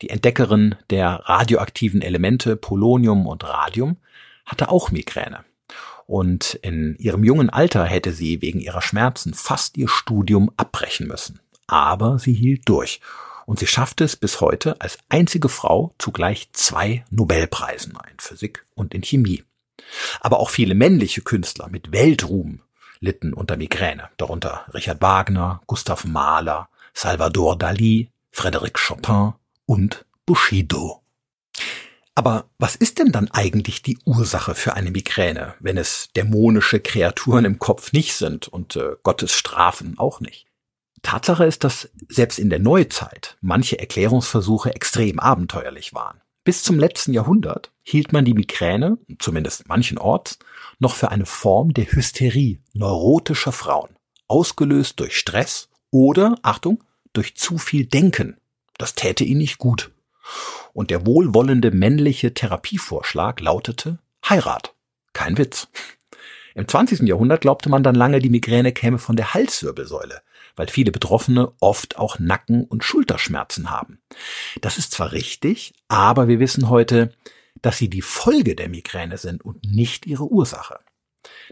die 0.00 0.10
Entdeckerin 0.10 0.76
der 0.90 1.22
radioaktiven 1.24 2.00
Elemente 2.00 2.56
Polonium 2.56 3.26
und 3.26 3.42
Radium, 3.42 3.96
hatte 4.46 4.68
auch 4.68 4.92
Migräne 4.92 5.44
und 6.06 6.54
in 6.62 6.96
ihrem 6.98 7.24
jungen 7.24 7.50
Alter 7.50 7.84
hätte 7.84 8.12
sie 8.12 8.42
wegen 8.42 8.60
ihrer 8.60 8.82
Schmerzen 8.82 9.34
fast 9.34 9.76
ihr 9.76 9.88
Studium 9.88 10.50
abbrechen 10.56 11.06
müssen. 11.06 11.40
Aber 11.66 12.18
sie 12.18 12.34
hielt 12.34 12.68
durch 12.68 13.00
und 13.46 13.58
sie 13.58 13.66
schaffte 13.66 14.04
es 14.04 14.16
bis 14.16 14.40
heute 14.40 14.80
als 14.80 14.98
einzige 15.08 15.48
Frau 15.48 15.94
zugleich 15.98 16.48
zwei 16.52 17.04
Nobelpreisen 17.10 17.92
in 18.10 18.18
Physik 18.18 18.66
und 18.74 18.94
in 18.94 19.02
Chemie. 19.02 19.44
Aber 20.20 20.40
auch 20.40 20.50
viele 20.50 20.74
männliche 20.74 21.22
Künstler 21.22 21.68
mit 21.68 21.92
Weltruhm 21.92 22.60
litten 23.00 23.34
unter 23.34 23.56
Migräne, 23.56 24.08
darunter 24.16 24.64
Richard 24.72 25.02
Wagner, 25.02 25.62
Gustav 25.66 26.04
Mahler, 26.04 26.68
Salvador 26.94 27.58
Dali, 27.58 28.10
Frédéric 28.32 28.78
Chopin 28.78 29.34
und 29.66 30.04
Bushido. 30.26 31.02
Aber 32.14 32.48
was 32.58 32.76
ist 32.76 32.98
denn 32.98 33.10
dann 33.10 33.30
eigentlich 33.30 33.82
die 33.82 33.98
Ursache 34.04 34.54
für 34.54 34.74
eine 34.74 34.92
Migräne, 34.92 35.54
wenn 35.58 35.76
es 35.76 36.10
dämonische 36.16 36.78
Kreaturen 36.78 37.44
im 37.44 37.58
Kopf 37.58 37.92
nicht 37.92 38.14
sind 38.14 38.46
und 38.46 38.76
äh, 38.76 38.92
Gottes 39.02 39.32
Strafen 39.32 39.98
auch 39.98 40.20
nicht? 40.20 40.43
Tatsache 41.04 41.44
ist, 41.44 41.62
dass 41.62 41.88
selbst 42.08 42.40
in 42.40 42.50
der 42.50 42.58
Neuzeit 42.58 43.36
manche 43.40 43.78
Erklärungsversuche 43.78 44.74
extrem 44.74 45.20
abenteuerlich 45.20 45.94
waren. 45.94 46.20
Bis 46.42 46.62
zum 46.62 46.78
letzten 46.78 47.14
Jahrhundert 47.14 47.72
hielt 47.82 48.12
man 48.12 48.24
die 48.24 48.34
Migräne, 48.34 48.98
zumindest 49.18 49.68
manchenorts, 49.68 50.38
noch 50.78 50.94
für 50.94 51.10
eine 51.10 51.26
Form 51.26 51.72
der 51.72 51.86
Hysterie 51.86 52.60
neurotischer 52.74 53.52
Frauen, 53.52 53.96
ausgelöst 54.26 55.00
durch 55.00 55.16
Stress 55.16 55.70
oder, 55.90 56.34
Achtung, 56.42 56.82
durch 57.12 57.36
zu 57.36 57.56
viel 57.56 57.86
Denken. 57.86 58.36
Das 58.76 58.94
täte 58.94 59.24
ihnen 59.24 59.38
nicht 59.38 59.58
gut. 59.58 59.92
Und 60.72 60.90
der 60.90 61.06
wohlwollende 61.06 61.70
männliche 61.70 62.34
Therapievorschlag 62.34 63.40
lautete 63.40 63.98
Heirat. 64.28 64.74
Kein 65.12 65.38
Witz. 65.38 65.68
Im 66.54 66.68
20. 66.68 67.00
Jahrhundert 67.08 67.40
glaubte 67.40 67.68
man 67.68 67.82
dann 67.82 67.94
lange, 67.94 68.20
die 68.20 68.30
Migräne 68.30 68.72
käme 68.72 68.98
von 68.98 69.16
der 69.16 69.34
Halswirbelsäule, 69.34 70.22
weil 70.56 70.68
viele 70.68 70.92
Betroffene 70.92 71.52
oft 71.60 71.98
auch 71.98 72.18
Nacken- 72.18 72.64
und 72.64 72.84
Schulterschmerzen 72.84 73.70
haben. 73.70 74.00
Das 74.60 74.78
ist 74.78 74.92
zwar 74.92 75.12
richtig, 75.12 75.74
aber 75.88 76.28
wir 76.28 76.40
wissen 76.40 76.68
heute, 76.68 77.12
dass 77.62 77.78
sie 77.78 77.88
die 77.88 78.02
Folge 78.02 78.54
der 78.54 78.68
Migräne 78.68 79.18
sind 79.18 79.44
und 79.44 79.64
nicht 79.64 80.06
ihre 80.06 80.24
Ursache. 80.24 80.80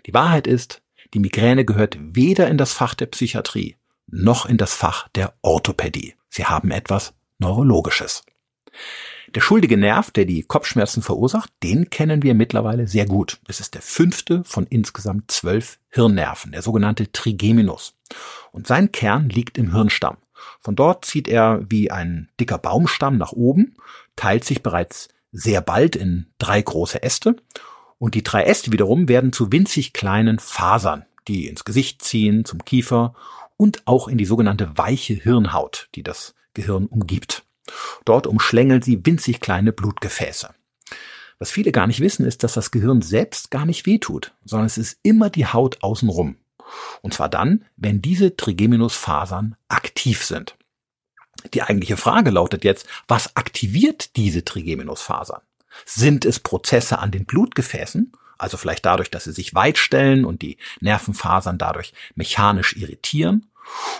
Die 0.07 0.15
Wahrheit 0.15 0.47
ist, 0.47 0.83
die 1.15 1.21
Migräne 1.21 1.65
gehört 1.65 1.97
weder 2.01 2.49
in 2.49 2.59
das 2.59 2.73
Fach 2.73 2.95
der 2.95 3.07
Psychiatrie 3.07 3.77
noch 4.13 4.47
in 4.47 4.59
das 4.59 4.75
Fach 4.75 5.09
der 5.09 5.35
Orthopädie. 5.43 6.15
Sie 6.29 6.45
haben 6.45 6.71
etwas 6.71 7.15
Neurologisches. 7.39 8.25
Der 9.35 9.41
schuldige 9.41 9.79
Nerv, 9.79 10.11
der 10.11 10.27
die 10.27 10.43
Kopfschmerzen 10.43 11.03
verursacht, 11.03 11.51
den 11.63 11.89
kennen 11.89 12.23
wir 12.23 12.35
mittlerweile 12.35 12.87
sehr 12.87 13.07
gut. 13.07 13.41
Es 13.49 13.61
ist 13.61 13.75
der 13.75 13.81
fünfte 13.81 14.43
von 14.45 14.67
insgesamt 14.67 15.31
zwölf 15.31 15.79
Hirnnerven, 15.89 16.53
der 16.53 16.61
sogenannte 16.61 17.11
Trigeminus. 17.11 17.95
Und 18.51 18.67
sein 18.67 18.93
Kern 18.93 19.31
liegt 19.31 19.57
im 19.57 19.73
Hirnstamm. 19.73 20.19
Von 20.61 20.77
dort 20.77 21.07
zieht 21.07 21.29
er 21.29 21.65
wie 21.71 21.91
ein 21.91 22.29
dicker 22.39 22.59
Baumstamm 22.59 23.17
nach 23.17 23.33
oben, 23.33 23.77
teilt 24.17 24.45
sich 24.45 24.63
bereits 24.63 25.09
sehr 25.31 25.63
bald 25.63 25.97
in 25.97 26.27
drei 26.37 26.61
große 26.61 27.03
Äste. 27.03 27.37
Und 27.99 28.15
die 28.15 28.23
drei 28.23 28.45
Äste 28.45 28.71
wiederum 28.71 29.09
werden 29.09 29.33
zu 29.33 29.51
winzig 29.51 29.95
kleinen 29.95 30.41
Fasern, 30.41 31.07
die 31.27 31.47
ins 31.47 31.65
Gesicht 31.65 32.03
ziehen, 32.03 32.45
zum 32.45 32.67
Kiefer 32.67 33.15
und 33.57 33.87
auch 33.87 34.09
in 34.09 34.19
die 34.19 34.27
sogenannte 34.27 34.77
weiche 34.77 35.15
Hirnhaut, 35.15 35.89
die 35.95 36.03
das 36.03 36.35
Gehirn 36.53 36.85
umgibt. 36.85 37.45
Dort 38.05 38.27
umschlängeln 38.27 38.83
sie 38.83 39.05
winzig 39.05 39.41
kleine 39.41 39.73
Blutgefäße. 39.73 40.51
Was 41.39 41.51
viele 41.51 41.73
gar 41.73 41.87
nicht 41.87 42.01
wissen, 42.01 42.25
ist, 42.25 42.45
dass 42.45 42.55
das 42.55 42.71
Gehirn 42.71 43.03
selbst 43.03 43.51
gar 43.51 43.67
nicht 43.67 43.87
wehtut, 43.87 44.33
sondern 44.45 44.67
es 44.67 44.79
ist 44.79 44.99
immer 45.03 45.29
die 45.29 45.47
Haut 45.47 45.83
außenrum. 45.83 46.37
Und 47.01 47.15
zwar 47.15 47.29
dann, 47.29 47.65
wenn 47.77 48.01
diese 48.01 48.37
Trigeminusfasern 48.37 49.57
aktiv 49.69 50.25
sind. 50.25 50.57
Die 51.55 51.63
eigentliche 51.63 51.97
Frage 51.97 52.31
lautet 52.31 52.65
jetzt, 52.65 52.87
was 53.09 53.37
aktiviert 53.37 54.17
diese 54.17 54.45
Trigeminusfasern? 54.45 55.41
Sind 55.85 56.25
es 56.25 56.39
Prozesse 56.39 56.99
an 56.99 57.11
den 57.11 57.25
Blutgefäßen, 57.27 58.13
also 58.39 58.57
vielleicht 58.57 58.85
dadurch, 58.85 59.11
dass 59.11 59.25
sie 59.25 59.33
sich 59.33 59.55
weitstellen 59.55 60.25
und 60.25 60.43
die 60.43 60.59
Nervenfasern 60.81 61.59
dadurch 61.59 61.93
mechanisch 62.15 62.77
irritieren? 62.77 63.51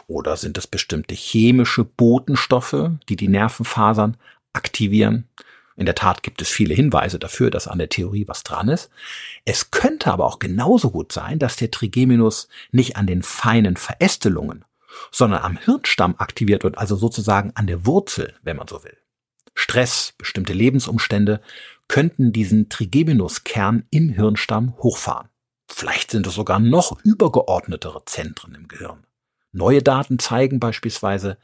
Oder 0.07 0.37
sind 0.37 0.59
es 0.59 0.67
bestimmte 0.67 1.15
chemische 1.15 1.85
Botenstoffe, 1.85 2.91
die 3.09 3.17
die 3.17 3.29
Nervenfasern 3.29 4.17
aktivieren? 4.53 5.29
In 5.77 5.87
der 5.87 5.95
Tat 5.95 6.23
gibt 6.23 6.43
es 6.43 6.51
viele 6.51 6.75
Hinweise 6.75 7.19
dafür, 7.19 7.51
dass 7.51 7.67
an 7.67 7.79
der 7.79 7.89
Theorie 7.89 8.29
was 8.29 8.43
dran 8.43 8.69
ist. 8.69 8.91
Es 9.45 9.71
könnte 9.71 10.13
aber 10.13 10.27
auch 10.27 10.39
genauso 10.39 10.91
gut 10.91 11.13
sein, 11.13 11.39
dass 11.39 11.57
der 11.57 11.71
Trigeminus 11.71 12.49
nicht 12.71 12.97
an 12.97 13.07
den 13.07 13.23
feinen 13.23 13.77
Verästelungen, 13.77 14.65
sondern 15.11 15.43
am 15.43 15.57
Hirnstamm 15.57 16.17
aktiviert 16.19 16.65
wird, 16.65 16.77
also 16.77 16.97
sozusagen 16.97 17.53
an 17.55 17.67
der 17.67 17.87
Wurzel, 17.87 18.35
wenn 18.43 18.57
man 18.57 18.69
so 18.69 18.85
will. 18.85 18.97
Stress, 19.55 20.15
bestimmte 20.19 20.53
Lebensumstände 20.53 21.41
könnten 21.89 22.33
diesen 22.33 22.69
Trigeminuskern 22.69 23.85
im 23.91 24.11
Hirnstamm 24.11 24.77
hochfahren. 24.79 25.29
Vielleicht 25.69 26.11
sind 26.11 26.27
es 26.27 26.35
sogar 26.35 26.59
noch 26.59 26.99
übergeordnetere 27.03 28.05
Zentren 28.05 28.55
im 28.55 28.69
Gehirn. 28.69 29.05
Neue 29.53 29.83
Daten 29.83 30.19
zeigen 30.19 30.61
beispielsweise, 30.61 31.37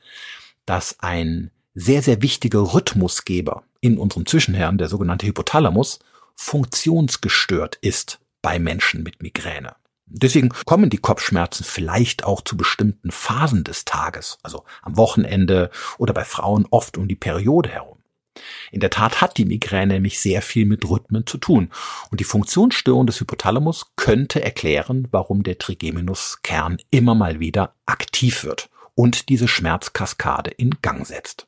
dass 0.67 0.97
ein 1.00 1.50
sehr, 1.75 2.03
sehr 2.03 2.23
wichtiger 2.23 2.75
Rhythmusgeber 2.75 3.62
in 3.81 3.99
unserem 3.99 4.27
Zwischenhirn, 4.27 4.79
der 4.79 4.88
sogenannte 4.88 5.27
Hypothalamus, 5.27 6.00
funktionsgestört 6.35 7.77
ist 7.81 8.21
bei 8.43 8.59
Menschen 8.59 9.03
mit 9.03 9.23
Migräne. 9.23 9.77
Deswegen 10.07 10.49
kommen 10.65 10.88
die 10.88 10.99
Kopfschmerzen 10.99 11.65
vielleicht 11.65 12.25
auch 12.25 12.41
zu 12.41 12.57
bestimmten 12.57 13.11
Phasen 13.11 13.62
des 13.62 13.85
Tages, 13.85 14.38
also 14.43 14.65
am 14.81 14.97
Wochenende 14.97 15.71
oder 15.99 16.15
bei 16.15 16.25
Frauen 16.25 16.67
oft 16.71 16.97
um 16.97 17.09
die 17.09 17.17
Periode 17.17 17.69
herum. 17.69 17.98
In 18.71 18.80
der 18.80 18.90
Tat 18.90 19.21
hat 19.21 19.38
die 19.38 19.45
Migräne 19.45 19.95
nämlich 19.95 20.21
sehr 20.21 20.42
viel 20.42 20.66
mit 20.66 20.88
Rhythmen 20.88 21.26
zu 21.26 21.38
tun. 21.38 21.71
Und 22.11 22.21
die 22.21 22.25
Funktionsstörung 22.25 23.07
des 23.07 23.21
Hypothalamus 23.21 23.92
könnte 23.97 24.42
erklären, 24.42 25.09
warum 25.11 25.42
der 25.42 25.59
Trigeminuskern 25.59 26.78
immer 26.90 27.14
mal 27.14 27.40
wieder 27.40 27.75
aktiv 27.87 28.45
wird 28.45 28.71
und 28.95 29.28
diese 29.28 29.49
Schmerzkaskade 29.49 30.50
in 30.50 30.71
Gang 30.83 31.07
setzt. 31.07 31.47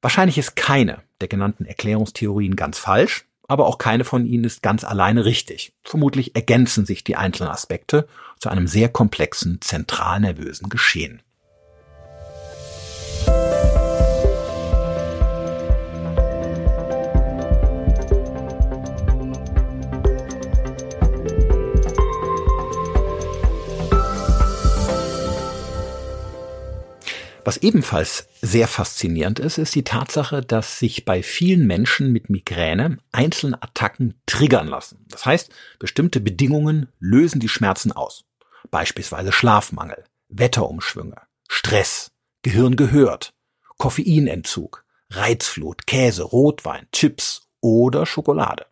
Wahrscheinlich 0.00 0.38
ist 0.38 0.56
keine 0.56 1.02
der 1.20 1.28
genannten 1.28 1.64
Erklärungstheorien 1.64 2.56
ganz 2.56 2.78
falsch, 2.78 3.24
aber 3.48 3.66
auch 3.66 3.78
keine 3.78 4.04
von 4.04 4.26
ihnen 4.26 4.44
ist 4.44 4.62
ganz 4.62 4.84
alleine 4.84 5.24
richtig. 5.24 5.72
Vermutlich 5.82 6.36
ergänzen 6.36 6.86
sich 6.86 7.02
die 7.02 7.16
einzelnen 7.16 7.50
Aspekte 7.50 8.06
zu 8.38 8.50
einem 8.50 8.66
sehr 8.66 8.88
komplexen 8.88 9.60
zentralnervösen 9.60 10.68
Geschehen. 10.68 11.22
Was 27.48 27.56
ebenfalls 27.56 28.28
sehr 28.42 28.68
faszinierend 28.68 29.38
ist, 29.38 29.56
ist 29.56 29.74
die 29.74 29.82
Tatsache, 29.82 30.42
dass 30.42 30.78
sich 30.78 31.06
bei 31.06 31.22
vielen 31.22 31.66
Menschen 31.66 32.12
mit 32.12 32.28
Migräne 32.28 32.98
einzelne 33.10 33.62
Attacken 33.62 34.20
triggern 34.26 34.68
lassen. 34.68 35.06
Das 35.08 35.24
heißt, 35.24 35.50
bestimmte 35.78 36.20
Bedingungen 36.20 36.92
lösen 37.00 37.40
die 37.40 37.48
Schmerzen 37.48 37.90
aus. 37.92 38.26
Beispielsweise 38.70 39.32
Schlafmangel, 39.32 40.04
Wetterumschwünge, 40.28 41.22
Stress, 41.48 42.10
Gehirn 42.42 42.76
gehört, 42.76 43.32
Koffeinentzug, 43.78 44.84
Reizflut, 45.08 45.86
Käse, 45.86 46.24
Rotwein, 46.24 46.86
Chips 46.92 47.48
oder 47.62 48.04
Schokolade. 48.04 48.66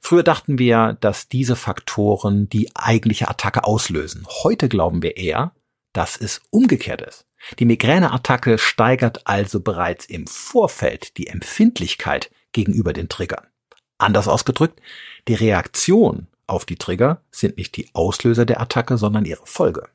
Früher 0.00 0.22
dachten 0.22 0.58
wir, 0.58 0.96
dass 1.02 1.28
diese 1.28 1.54
Faktoren 1.54 2.48
die 2.48 2.74
eigentliche 2.74 3.28
Attacke 3.28 3.64
auslösen. 3.64 4.26
Heute 4.42 4.70
glauben 4.70 5.02
wir 5.02 5.18
eher, 5.18 5.52
dass 5.94 6.18
es 6.18 6.42
umgekehrt 6.50 7.00
ist. 7.00 7.26
Die 7.58 7.64
Migräneattacke 7.64 8.58
steigert 8.58 9.26
also 9.26 9.60
bereits 9.60 10.04
im 10.04 10.26
Vorfeld 10.26 11.16
die 11.16 11.28
Empfindlichkeit 11.28 12.30
gegenüber 12.52 12.92
den 12.92 13.08
Triggern. 13.08 13.46
Anders 13.96 14.28
ausgedrückt, 14.28 14.80
die 15.28 15.34
Reaktion 15.34 16.26
auf 16.46 16.64
die 16.66 16.76
Trigger 16.76 17.22
sind 17.30 17.56
nicht 17.56 17.76
die 17.76 17.88
Auslöser 17.94 18.44
der 18.44 18.60
Attacke, 18.60 18.98
sondern 18.98 19.24
ihre 19.24 19.46
Folge. 19.46 19.88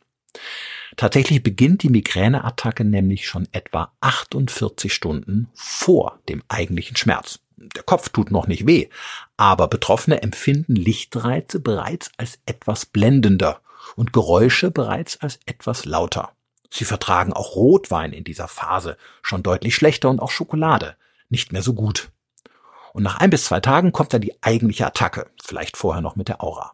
Tatsächlich 0.97 1.43
beginnt 1.43 1.83
die 1.83 1.89
Migräneattacke 1.89 2.83
nämlich 2.83 3.27
schon 3.27 3.47
etwa 3.51 3.91
48 4.01 4.93
Stunden 4.93 5.49
vor 5.53 6.19
dem 6.27 6.43
eigentlichen 6.47 6.95
Schmerz. 6.95 7.39
Der 7.57 7.83
Kopf 7.83 8.09
tut 8.09 8.31
noch 8.31 8.47
nicht 8.47 8.65
weh, 8.65 8.89
aber 9.37 9.67
Betroffene 9.67 10.21
empfinden 10.21 10.75
Lichtreize 10.75 11.59
bereits 11.59 12.09
als 12.17 12.39
etwas 12.45 12.85
blendender 12.85 13.61
und 13.95 14.13
Geräusche 14.13 14.71
bereits 14.71 15.21
als 15.21 15.39
etwas 15.45 15.85
lauter. 15.85 16.31
Sie 16.71 16.85
vertragen 16.85 17.33
auch 17.33 17.55
Rotwein 17.55 18.13
in 18.13 18.23
dieser 18.23 18.47
Phase 18.47 18.97
schon 19.21 19.43
deutlich 19.43 19.75
schlechter 19.75 20.09
und 20.09 20.19
auch 20.19 20.31
Schokolade 20.31 20.95
nicht 21.29 21.51
mehr 21.51 21.63
so 21.63 21.73
gut. 21.73 22.09
Und 22.93 23.03
nach 23.03 23.17
ein 23.17 23.29
bis 23.29 23.45
zwei 23.45 23.59
Tagen 23.59 23.91
kommt 23.91 24.13
dann 24.13 24.21
die 24.21 24.41
eigentliche 24.41 24.85
Attacke, 24.85 25.27
vielleicht 25.43 25.77
vorher 25.77 26.01
noch 26.01 26.15
mit 26.15 26.27
der 26.27 26.43
Aura. 26.43 26.73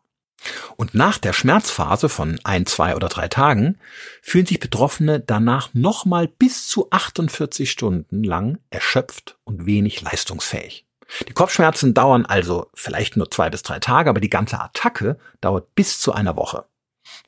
Und 0.76 0.94
nach 0.94 1.18
der 1.18 1.34
Schmerzphase 1.34 2.10
von 2.10 2.40
ein, 2.44 2.66
zwei 2.66 2.96
oder 2.96 3.10
drei 3.10 3.28
Tagen 3.28 3.80
fühlen 4.22 4.46
sich 4.46 4.60
Betroffene 4.60 5.20
danach 5.20 5.74
nochmal 5.74 6.28
bis 6.28 6.68
zu 6.68 6.88
48 6.92 7.70
Stunden 7.70 8.24
lang 8.24 8.60
erschöpft 8.70 9.38
und 9.44 9.66
wenig 9.66 10.02
leistungsfähig. 10.02 10.86
Die 11.28 11.34
Kopfschmerzen 11.34 11.94
dauern 11.94 12.26
also 12.26 12.70
vielleicht 12.74 13.18
nur 13.18 13.30
zwei 13.30 13.50
bis 13.50 13.64
drei 13.64 13.80
Tage, 13.80 14.10
aber 14.10 14.20
die 14.20 14.30
ganze 14.30 14.60
Attacke 14.60 15.18
dauert 15.42 15.74
bis 15.76 16.00
zu 16.00 16.14
einer 16.14 16.36
Woche. 16.36 16.66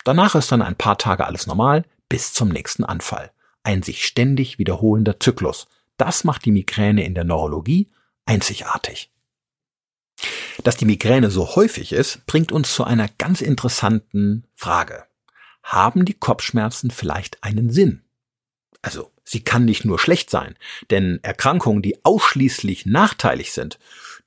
Danach 0.03 0.35
ist 0.35 0.51
dann 0.51 0.61
ein 0.61 0.75
paar 0.75 0.97
Tage 0.97 1.25
alles 1.25 1.47
normal, 1.47 1.85
bis 2.09 2.33
zum 2.33 2.49
nächsten 2.49 2.83
Anfall. 2.83 3.31
Ein 3.63 3.83
sich 3.83 4.05
ständig 4.05 4.59
wiederholender 4.59 5.19
Zyklus. 5.19 5.67
Das 5.97 6.23
macht 6.23 6.45
die 6.45 6.51
Migräne 6.51 7.03
in 7.03 7.15
der 7.15 7.23
Neurologie 7.23 7.89
einzigartig. 8.25 9.11
Dass 10.63 10.77
die 10.77 10.85
Migräne 10.85 11.29
so 11.29 11.55
häufig 11.55 11.93
ist, 11.93 12.25
bringt 12.25 12.51
uns 12.51 12.73
zu 12.73 12.83
einer 12.83 13.07
ganz 13.17 13.41
interessanten 13.41 14.45
Frage. 14.55 15.05
Haben 15.63 16.05
die 16.05 16.13
Kopfschmerzen 16.13 16.91
vielleicht 16.91 17.43
einen 17.43 17.69
Sinn? 17.69 18.03
Also, 18.81 19.11
sie 19.23 19.43
kann 19.43 19.65
nicht 19.65 19.85
nur 19.85 19.99
schlecht 19.99 20.29
sein, 20.29 20.55
denn 20.89 21.19
Erkrankungen, 21.23 21.81
die 21.81 22.03
ausschließlich 22.05 22.85
nachteilig 22.85 23.51
sind, 23.51 23.79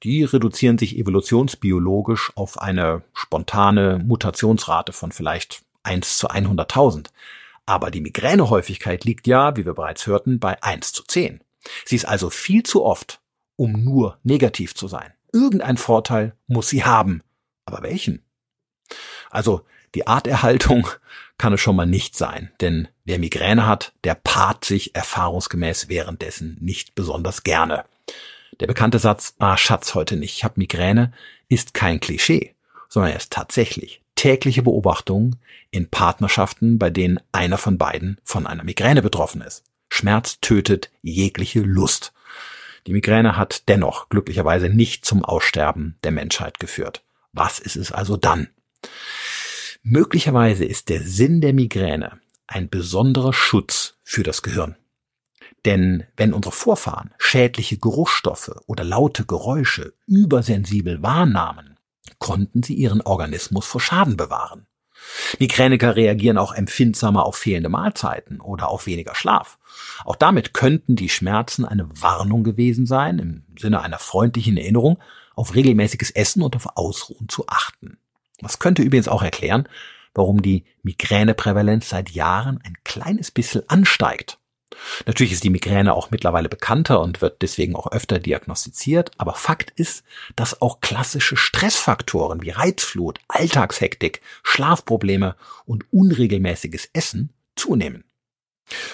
die 0.02 0.24
reduzieren 0.24 0.78
sich 0.78 0.96
evolutionsbiologisch 0.96 2.32
auf 2.34 2.60
eine 2.60 3.02
spontane 3.12 3.98
Mutationsrate 3.98 4.92
von 4.92 5.12
vielleicht 5.12 5.62
1 5.82 6.18
zu 6.18 6.28
100.000. 6.28 7.08
Aber 7.66 7.90
die 7.90 8.00
Migränehäufigkeit 8.00 9.04
liegt 9.04 9.26
ja, 9.26 9.56
wie 9.56 9.64
wir 9.64 9.74
bereits 9.74 10.06
hörten, 10.06 10.40
bei 10.40 10.62
1 10.62 10.92
zu 10.92 11.04
10. 11.04 11.40
Sie 11.84 11.96
ist 11.96 12.06
also 12.06 12.30
viel 12.30 12.62
zu 12.62 12.84
oft, 12.84 13.20
um 13.56 13.84
nur 13.84 14.18
negativ 14.22 14.74
zu 14.74 14.88
sein. 14.88 15.12
Irgendein 15.32 15.76
Vorteil 15.76 16.34
muss 16.46 16.68
sie 16.68 16.84
haben. 16.84 17.22
Aber 17.64 17.82
welchen? 17.82 18.24
Also 19.30 19.62
die 19.94 20.06
Arterhaltung 20.06 20.88
kann 21.38 21.52
es 21.52 21.60
schon 21.60 21.76
mal 21.76 21.86
nicht 21.86 22.16
sein, 22.16 22.50
denn 22.60 22.88
wer 23.04 23.18
Migräne 23.18 23.66
hat, 23.66 23.92
der 24.04 24.14
paart 24.14 24.64
sich 24.64 24.94
erfahrungsgemäß 24.94 25.88
währenddessen 25.88 26.58
nicht 26.60 26.94
besonders 26.94 27.44
gerne. 27.44 27.84
Der 28.58 28.66
bekannte 28.66 28.98
Satz, 28.98 29.34
ah 29.38 29.56
Schatz, 29.56 29.94
heute 29.94 30.16
nicht, 30.16 30.36
ich 30.36 30.44
hab 30.44 30.56
Migräne, 30.56 31.12
ist 31.48 31.72
kein 31.74 32.00
Klischee, 32.00 32.54
sondern 32.88 33.12
er 33.12 33.18
ist 33.18 33.32
tatsächlich 33.32 34.02
tägliche 34.16 34.62
Beobachtung 34.62 35.36
in 35.70 35.88
Partnerschaften, 35.88 36.78
bei 36.78 36.90
denen 36.90 37.20
einer 37.32 37.58
von 37.58 37.78
beiden 37.78 38.20
von 38.24 38.46
einer 38.46 38.64
Migräne 38.64 39.02
betroffen 39.02 39.40
ist. 39.40 39.64
Schmerz 39.88 40.40
tötet 40.40 40.90
jegliche 41.00 41.60
Lust. 41.60 42.12
Die 42.86 42.92
Migräne 42.92 43.36
hat 43.36 43.68
dennoch 43.68 44.08
glücklicherweise 44.08 44.68
nicht 44.68 45.04
zum 45.04 45.24
Aussterben 45.24 45.96
der 46.04 46.10
Menschheit 46.10 46.60
geführt. 46.60 47.02
Was 47.32 47.58
ist 47.58 47.76
es 47.76 47.92
also 47.92 48.16
dann? 48.16 48.48
Möglicherweise 49.82 50.64
ist 50.64 50.88
der 50.88 51.02
Sinn 51.02 51.40
der 51.40 51.54
Migräne 51.54 52.20
ein 52.46 52.68
besonderer 52.68 53.32
Schutz 53.32 53.96
für 54.02 54.22
das 54.22 54.42
Gehirn. 54.42 54.76
Denn 55.64 56.04
wenn 56.16 56.32
unsere 56.32 56.54
Vorfahren 56.54 57.12
schädliche 57.18 57.78
Geruchsstoffe 57.78 58.52
oder 58.66 58.84
laute 58.84 59.26
Geräusche 59.26 59.94
übersensibel 60.06 61.02
wahrnahmen, 61.02 61.78
konnten 62.18 62.62
sie 62.62 62.74
ihren 62.74 63.02
Organismus 63.02 63.66
vor 63.66 63.80
Schaden 63.80 64.16
bewahren. 64.16 64.66
Migräniker 65.38 65.96
reagieren 65.96 66.38
auch 66.38 66.52
empfindsamer 66.52 67.24
auf 67.24 67.36
fehlende 67.36 67.68
Mahlzeiten 67.68 68.40
oder 68.40 68.68
auf 68.68 68.86
weniger 68.86 69.14
Schlaf. 69.14 69.58
Auch 70.04 70.16
damit 70.16 70.52
könnten 70.52 70.96
die 70.96 71.08
Schmerzen 71.08 71.64
eine 71.64 71.88
Warnung 72.02 72.44
gewesen 72.44 72.86
sein, 72.86 73.18
im 73.18 73.44
Sinne 73.58 73.80
einer 73.80 73.98
freundlichen 73.98 74.56
Erinnerung, 74.56 74.98
auf 75.34 75.54
regelmäßiges 75.54 76.10
Essen 76.10 76.42
und 76.42 76.56
auf 76.56 76.76
Ausruhen 76.76 77.28
zu 77.28 77.46
achten. 77.48 77.98
Das 78.40 78.58
könnte 78.58 78.82
übrigens 78.82 79.08
auch 79.08 79.22
erklären, 79.22 79.68
warum 80.14 80.42
die 80.42 80.64
Migräneprävalenz 80.82 81.88
seit 81.88 82.10
Jahren 82.10 82.60
ein 82.62 82.76
kleines 82.84 83.30
bisschen 83.30 83.68
ansteigt. 83.68 84.39
Natürlich 85.06 85.32
ist 85.32 85.44
die 85.44 85.50
Migräne 85.50 85.94
auch 85.94 86.10
mittlerweile 86.10 86.48
bekannter 86.48 87.00
und 87.00 87.20
wird 87.20 87.42
deswegen 87.42 87.74
auch 87.74 87.90
öfter 87.90 88.18
diagnostiziert, 88.18 89.10
aber 89.18 89.34
Fakt 89.34 89.72
ist, 89.76 90.04
dass 90.36 90.62
auch 90.62 90.80
klassische 90.80 91.36
Stressfaktoren 91.36 92.42
wie 92.42 92.50
Reizflut, 92.50 93.18
Alltagshektik, 93.28 94.20
Schlafprobleme 94.42 95.36
und 95.64 95.84
unregelmäßiges 95.92 96.90
Essen 96.92 97.30
zunehmen. 97.56 98.04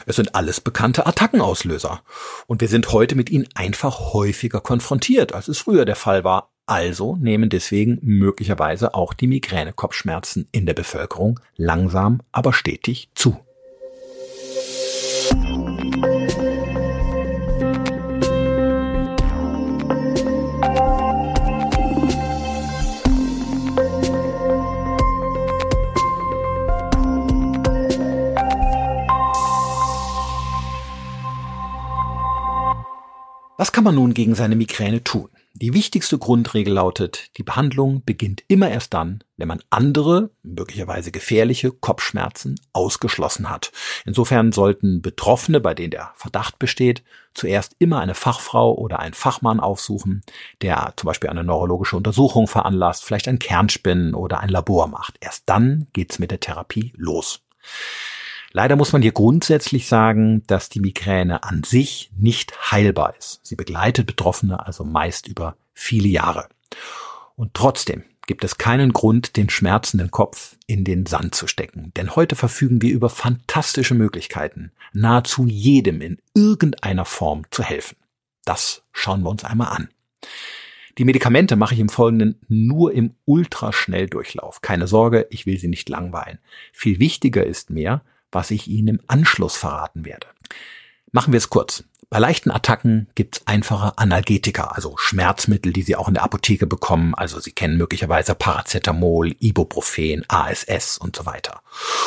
Es 0.07 0.17
sind 0.17 0.35
alles 0.35 0.61
bekannte 0.61 1.07
Attackenauslöser 1.07 2.03
und 2.47 2.61
wir 2.61 2.69
sind 2.69 2.93
heute 2.93 3.15
mit 3.15 3.31
ihnen 3.31 3.49
einfach 3.55 4.15
häufiger 4.15 4.61
konfrontiert, 4.61 5.35
als 5.35 5.49
es 5.49 5.59
früher 5.59 5.85
der 5.85 5.97
Fall 5.97 6.25
war. 6.25 6.51
Also 6.65 7.15
nehmen 7.17 7.49
deswegen 7.49 7.99
möglicherweise 8.03 8.95
auch 8.95 9.15
die 9.15 9.29
Migräne-Kopfschmerzen 9.29 10.49
in 10.51 10.67
der 10.67 10.75
Bevölkerung 10.75 11.39
langsam, 11.57 12.23
aber 12.33 12.53
stetig 12.53 13.11
zu. 13.15 13.46
Was 33.67 33.73
kann 33.73 33.83
man 33.83 33.97
nun 33.97 34.15
gegen 34.15 34.37
seine 34.37 34.55
Migräne 34.55 35.03
tun? 35.03 35.29
Die 35.53 35.75
wichtigste 35.75 36.19
Grundregel 36.19 36.75
lautet, 36.75 37.37
die 37.37 37.43
Behandlung 37.43 38.05
beginnt 38.05 38.45
immer 38.47 38.71
erst 38.71 38.95
dann, 38.95 39.25
wenn 39.37 39.49
man 39.49 39.61
andere, 39.71 40.31
möglicherweise 40.45 41.11
gefährliche 41.11 41.73
Kopfschmerzen 41.73 42.61
ausgeschlossen 42.73 43.51
hat. 43.51 43.73
Insofern 44.05 44.53
sollten 44.53 45.03
Betroffene, 45.03 45.59
bei 45.59 45.75
denen 45.75 45.91
der 45.91 46.13
Verdacht 46.15 46.61
besteht, 46.61 47.03
zuerst 47.35 47.75
immer 47.81 47.99
eine 47.99 48.15
Fachfrau 48.15 48.73
oder 48.73 49.01
einen 49.01 49.15
Fachmann 49.15 49.59
aufsuchen, 49.59 50.23
der 50.63 50.93
zum 50.95 51.09
Beispiel 51.09 51.29
eine 51.29 51.43
neurologische 51.43 51.97
Untersuchung 51.97 52.47
veranlasst, 52.47 53.05
vielleicht 53.05 53.27
ein 53.27 53.41
Kernspinnen 53.41 54.15
oder 54.15 54.39
ein 54.39 54.49
Labor 54.49 54.87
macht. 54.87 55.17
Erst 55.19 55.43
dann 55.47 55.89
geht's 55.93 56.21
mit 56.21 56.31
der 56.31 56.39
Therapie 56.39 56.93
los. 56.97 57.41
Leider 58.57 58.77
muss 58.77 58.95
man 58.95 59.03
hier 59.03 59.13
grundsätzlich 59.13 59.87
sagen, 59.87 60.43
dass 60.47 60.71
die 60.71 60.81
Migräne 60.81 61.43
an 61.43 61.63
sich 61.63 62.11
nicht 62.17 62.73
heilbar 62.73 63.15
ist. 63.19 63.41
Sie 63.43 63.55
begleitet 63.55 64.07
Betroffene 64.07 64.65
also 64.65 64.83
meist 64.83 65.29
über 65.29 65.59
viele 65.75 66.09
Jahre. 66.09 66.49
Und 67.35 67.53
trotzdem 67.53 68.05
gibt 68.27 68.45
es 68.45 68.57
keinen 68.57 68.95
Grund, 68.95 69.37
den 69.37 69.51
schmerzenden 69.51 70.11
Kopf 70.11 70.57
in 70.67 70.85
den 70.85 71.05
Sand 71.05 71.35
zu 71.35 71.47
stecken. 71.47 71.93
Denn 71.99 72.17
heute 72.17 72.35
verfügen 72.35 72.81
wir 72.81 72.95
über 72.95 73.11
fantastische 73.11 73.95
Möglichkeiten, 73.95 74.73
nahezu 74.95 75.45
jedem 75.47 76.01
in 76.01 76.17
irgendeiner 76.33 77.05
Form 77.05 77.43
zu 77.51 77.63
helfen. 77.63 77.99
Das 78.47 78.85
schauen 78.91 79.21
wir 79.21 79.29
uns 79.29 79.45
einmal 79.45 79.69
an. 79.69 79.91
Die 80.97 81.05
Medikamente 81.05 81.57
mache 81.57 81.75
ich 81.75 81.81
im 81.81 81.91
Folgenden 81.91 82.41
nur 82.49 82.95
im 82.95 83.17
Ultraschnelldurchlauf. 83.27 84.63
Keine 84.63 84.87
Sorge, 84.87 85.27
ich 85.29 85.45
will 85.45 85.59
Sie 85.59 85.69
nicht 85.69 85.91
langweilen. 85.91 86.39
Viel 86.73 86.99
wichtiger 87.01 87.45
ist 87.45 87.69
mir, 87.69 88.01
was 88.37 88.51
ich 88.51 88.69
Ihnen 88.69 88.89
im 88.89 89.01
Anschluss 89.09 89.57
verraten 89.57 90.05
werde. 90.05 90.29
Machen 91.11 91.33
wir 91.33 91.39
es 91.39 91.51
kurz. 91.51 91.85
Bei 92.09 92.21
leichten 92.21 92.53
Attacken 92.53 93.09
gibt 93.17 93.37
es 93.37 93.47
einfache 93.49 93.99
Analgetika, 93.99 94.69
also 94.69 94.97
Schmerzmittel, 94.97 95.73
die 95.73 95.83
Sie 95.83 95.97
auch 95.97 96.07
in 96.07 96.15
der 96.15 96.23
Apotheke 96.23 96.67
bekommen. 96.67 97.17
Also 97.17 97.41
Sie 97.41 97.51
kennen 97.51 97.77
möglicherweise 97.79 98.37
Paracetamol, 98.37 99.35
Ibuprofen, 99.41 100.25
ASS 100.29 100.99
und 100.99 101.17
so 101.17 101.27
weiter. 101.27 101.63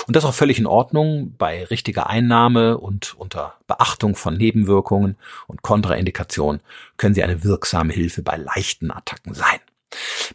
Und 0.07 0.15
das 0.15 0.23
ist 0.23 0.29
auch 0.29 0.33
völlig 0.33 0.57
in 0.57 0.67
Ordnung. 0.67 1.35
Bei 1.37 1.65
richtiger 1.65 2.07
Einnahme 2.07 2.77
und 2.77 3.13
unter 3.17 3.55
Beachtung 3.67 4.15
von 4.15 4.37
Nebenwirkungen 4.37 5.17
und 5.47 5.63
Kontraindikationen 5.63 6.61
können 6.95 7.13
Sie 7.13 7.23
eine 7.23 7.43
wirksame 7.43 7.91
Hilfe 7.91 8.21
bei 8.21 8.37
leichten 8.37 8.91
Attacken 8.91 9.33
sein. 9.33 9.59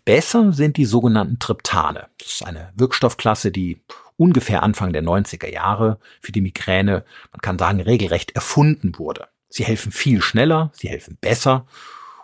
Besser 0.04 0.52
sind 0.52 0.76
die 0.76 0.84
sogenannten 0.84 1.38
Triptane. 1.38 2.08
Das 2.18 2.28
ist 2.28 2.46
eine 2.46 2.72
Wirkstoffklasse, 2.74 3.50
die 3.50 3.82
ungefähr 4.16 4.62
Anfang 4.62 4.92
der 4.92 5.02
90er 5.02 5.50
Jahre 5.50 5.98
für 6.20 6.32
die 6.32 6.40
Migräne, 6.40 7.04
man 7.32 7.40
kann 7.40 7.58
sagen, 7.58 7.80
regelrecht 7.80 8.32
erfunden 8.32 8.98
wurde. 8.98 9.28
Sie 9.48 9.64
helfen 9.64 9.92
viel 9.92 10.20
schneller, 10.20 10.70
sie 10.74 10.88
helfen 10.88 11.16
besser. 11.20 11.66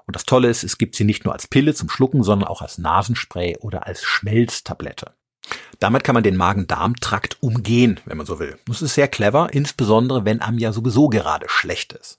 Und 0.06 0.16
das 0.16 0.24
Tolle 0.24 0.48
ist, 0.48 0.64
es 0.64 0.78
gibt 0.78 0.96
sie 0.96 1.04
nicht 1.04 1.24
nur 1.24 1.32
als 1.32 1.46
Pille 1.46 1.74
zum 1.74 1.88
Schlucken, 1.88 2.22
sondern 2.24 2.48
auch 2.48 2.62
als 2.62 2.78
Nasenspray 2.78 3.58
oder 3.58 3.86
als 3.86 4.02
Schmelztablette. 4.02 5.14
Damit 5.78 6.04
kann 6.04 6.14
man 6.14 6.24
den 6.24 6.36
Magen-Darm-Trakt 6.36 7.38
umgehen, 7.40 8.00
wenn 8.04 8.16
man 8.16 8.26
so 8.26 8.38
will. 8.38 8.58
Das 8.66 8.82
ist 8.82 8.94
sehr 8.94 9.08
clever, 9.08 9.52
insbesondere 9.52 10.24
wenn 10.24 10.42
einem 10.42 10.58
ja 10.58 10.72
sowieso 10.72 11.08
gerade 11.08 11.46
schlecht 11.48 11.92
ist. 11.92 12.18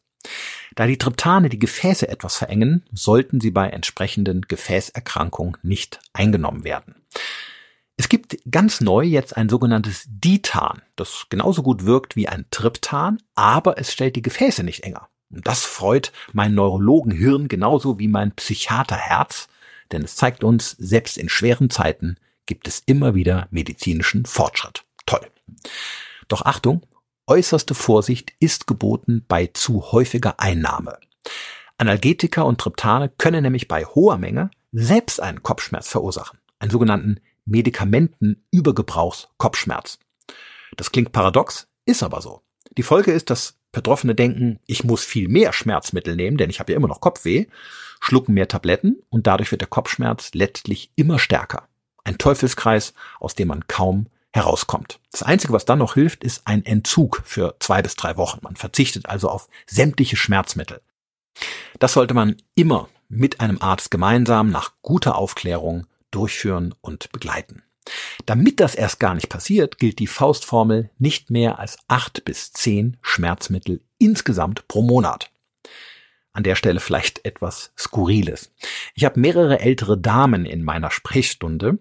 Da 0.75 0.87
die 0.87 0.97
Triptane 0.97 1.49
die 1.49 1.59
Gefäße 1.59 2.07
etwas 2.07 2.37
verengen, 2.37 2.83
sollten 2.91 3.41
sie 3.41 3.51
bei 3.51 3.69
entsprechenden 3.69 4.43
Gefäßerkrankungen 4.43 5.57
nicht 5.63 5.99
eingenommen 6.13 6.63
werden. 6.63 6.95
Es 7.97 8.09
gibt 8.09 8.37
ganz 8.49 8.81
neu 8.81 9.03
jetzt 9.03 9.37
ein 9.37 9.49
sogenanntes 9.49 10.05
Ditan, 10.07 10.81
das 10.95 11.27
genauso 11.29 11.61
gut 11.61 11.85
wirkt 11.85 12.15
wie 12.15 12.27
ein 12.27 12.45
Triptan, 12.49 13.21
aber 13.35 13.77
es 13.77 13.91
stellt 13.91 14.15
die 14.15 14.21
Gefäße 14.23 14.63
nicht 14.63 14.83
enger. 14.83 15.07
Und 15.29 15.47
das 15.47 15.63
freut 15.63 16.11
mein 16.33 16.55
Neurologenhirn 16.55 17.47
genauso 17.47 17.99
wie 17.99 18.07
mein 18.07 18.31
Psychiaterherz, 18.31 19.49
denn 19.91 20.03
es 20.03 20.15
zeigt 20.15 20.43
uns, 20.43 20.71
selbst 20.79 21.17
in 21.17 21.29
schweren 21.29 21.69
Zeiten 21.69 22.17
gibt 22.45 22.67
es 22.67 22.81
immer 22.85 23.13
wieder 23.13 23.47
medizinischen 23.51 24.25
Fortschritt. 24.25 24.83
Toll. 25.05 25.27
Doch 26.27 26.43
Achtung, 26.43 26.81
äußerste 27.31 27.73
Vorsicht 27.75 28.33
ist 28.41 28.67
geboten 28.67 29.23
bei 29.25 29.49
zu 29.53 29.93
häufiger 29.93 30.41
Einnahme. 30.41 30.97
Analgetika 31.77 32.41
und 32.41 32.59
Triptane 32.59 33.07
können 33.07 33.43
nämlich 33.43 33.69
bei 33.69 33.85
hoher 33.85 34.17
Menge 34.17 34.51
selbst 34.73 35.21
einen 35.21 35.41
Kopfschmerz 35.41 35.87
verursachen, 35.87 36.39
einen 36.59 36.71
sogenannten 36.71 37.21
Medikamentenübergebrauchskopfschmerz. 37.45 39.99
Das 40.75 40.91
klingt 40.91 41.13
paradox, 41.13 41.69
ist 41.85 42.03
aber 42.03 42.21
so. 42.21 42.41
Die 42.77 42.83
Folge 42.83 43.13
ist, 43.13 43.29
dass 43.29 43.55
Betroffene 43.71 44.13
denken, 44.13 44.59
ich 44.65 44.83
muss 44.83 45.05
viel 45.05 45.29
mehr 45.29 45.53
Schmerzmittel 45.53 46.17
nehmen, 46.17 46.35
denn 46.35 46.49
ich 46.49 46.59
habe 46.59 46.73
ja 46.73 46.77
immer 46.77 46.89
noch 46.89 46.99
Kopfweh, 46.99 47.45
schlucken 48.01 48.33
mehr 48.33 48.49
Tabletten 48.49 49.03
und 49.07 49.25
dadurch 49.25 49.51
wird 49.51 49.61
der 49.61 49.69
Kopfschmerz 49.69 50.31
letztlich 50.33 50.91
immer 50.97 51.17
stärker. 51.17 51.69
Ein 52.03 52.17
Teufelskreis, 52.17 52.93
aus 53.21 53.35
dem 53.35 53.47
man 53.47 53.69
kaum 53.69 54.07
herauskommt. 54.33 54.99
Das 55.11 55.23
Einzige, 55.23 55.53
was 55.53 55.65
dann 55.65 55.79
noch 55.79 55.95
hilft, 55.95 56.23
ist 56.23 56.47
ein 56.47 56.65
Entzug 56.65 57.21
für 57.25 57.55
zwei 57.59 57.81
bis 57.81 57.95
drei 57.95 58.17
Wochen. 58.17 58.39
Man 58.41 58.55
verzichtet 58.55 59.07
also 59.07 59.29
auf 59.29 59.47
sämtliche 59.67 60.15
Schmerzmittel. 60.15 60.81
Das 61.79 61.93
sollte 61.93 62.13
man 62.13 62.37
immer 62.55 62.89
mit 63.09 63.41
einem 63.41 63.61
Arzt 63.61 63.91
gemeinsam 63.91 64.49
nach 64.49 64.73
guter 64.81 65.15
Aufklärung 65.17 65.85
durchführen 66.11 66.73
und 66.81 67.11
begleiten. 67.11 67.63
Damit 68.25 68.59
das 68.59 68.75
erst 68.75 68.99
gar 68.99 69.15
nicht 69.15 69.29
passiert, 69.29 69.79
gilt 69.79 69.99
die 69.99 70.07
Faustformel 70.07 70.91
nicht 70.97 71.31
mehr 71.31 71.59
als 71.59 71.77
acht 71.87 72.23
bis 72.25 72.53
zehn 72.53 72.97
Schmerzmittel 73.01 73.81
insgesamt 73.97 74.67
pro 74.67 74.81
Monat. 74.81 75.31
An 76.33 76.43
der 76.43 76.55
Stelle 76.55 76.79
vielleicht 76.79 77.25
etwas 77.25 77.73
Skurriles. 77.77 78.53
Ich 78.95 79.03
habe 79.03 79.19
mehrere 79.19 79.59
ältere 79.59 79.97
Damen 79.97 80.45
in 80.45 80.63
meiner 80.63 80.89
Sprechstunde, 80.89 81.79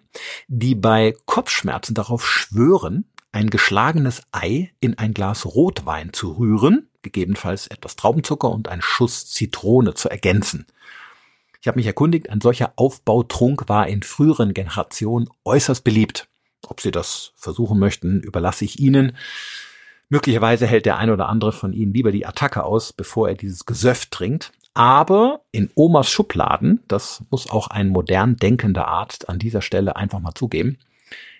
die 0.49 0.75
bei 0.75 1.15
Kopfschmerzen 1.25 1.95
darauf 1.95 2.27
schwören, 2.27 3.05
ein 3.33 3.51
geschlagenes 3.51 4.23
Ei 4.33 4.73
in 4.81 4.99
ein 4.99 5.15
Glas 5.15 5.47
Rotwein 5.47 6.13
zu 6.13 6.33
rühren, 6.33 6.89
gegebenenfalls 7.03 7.69
etwas 7.69 7.95
Traubenzucker 7.95 8.51
und 8.51 8.69
ein 8.69 8.83
Schuss 8.83 9.31
Zitrone 9.31 9.95
zu 9.95 10.09
ergänzen. 10.09 10.67
Ich 11.61 11.69
habe 11.69 11.79
mich 11.79 11.87
erkundigt, 11.87 12.31
ein 12.31 12.41
solcher 12.41 12.73
Aufbautrunk 12.77 13.69
war 13.69 13.87
in 13.87 14.03
früheren 14.03 14.55
Generationen 14.55 15.29
äußerst 15.45 15.85
beliebt. 15.85 16.29
Ob 16.67 16.81
Sie 16.81 16.91
das 16.91 17.33
versuchen 17.37 17.79
möchten, 17.79 18.21
überlasse 18.21 18.65
ich 18.65 18.81
Ihnen. 18.81 19.17
Möglicherweise 20.11 20.67
hält 20.67 20.87
der 20.87 20.99
ein 20.99 21.09
oder 21.09 21.29
andere 21.29 21.53
von 21.53 21.73
Ihnen 21.73 21.95
lieber 21.95 22.11
die 22.11 22.27
Attacke 22.27 22.65
aus, 22.65 22.93
bevor 22.93 23.29
er 23.29 23.37
dieses 23.37 23.65
Gesöff 23.65 24.07
trinkt. 24.07 24.53
Aber 24.75 25.43
in 25.53 25.71
Omas 25.77 26.11
Schubladen, 26.11 26.83
das 26.89 27.23
muss 27.31 27.49
auch 27.49 27.69
ein 27.69 27.89
modern 27.89 28.37
denkender 28.37 28.89
Arzt 28.89 29.29
an 29.29 29.39
dieser 29.39 29.63
Stelle 29.63 29.95
einfach 29.95 30.19
mal 30.19 30.35
zugeben, 30.35 30.79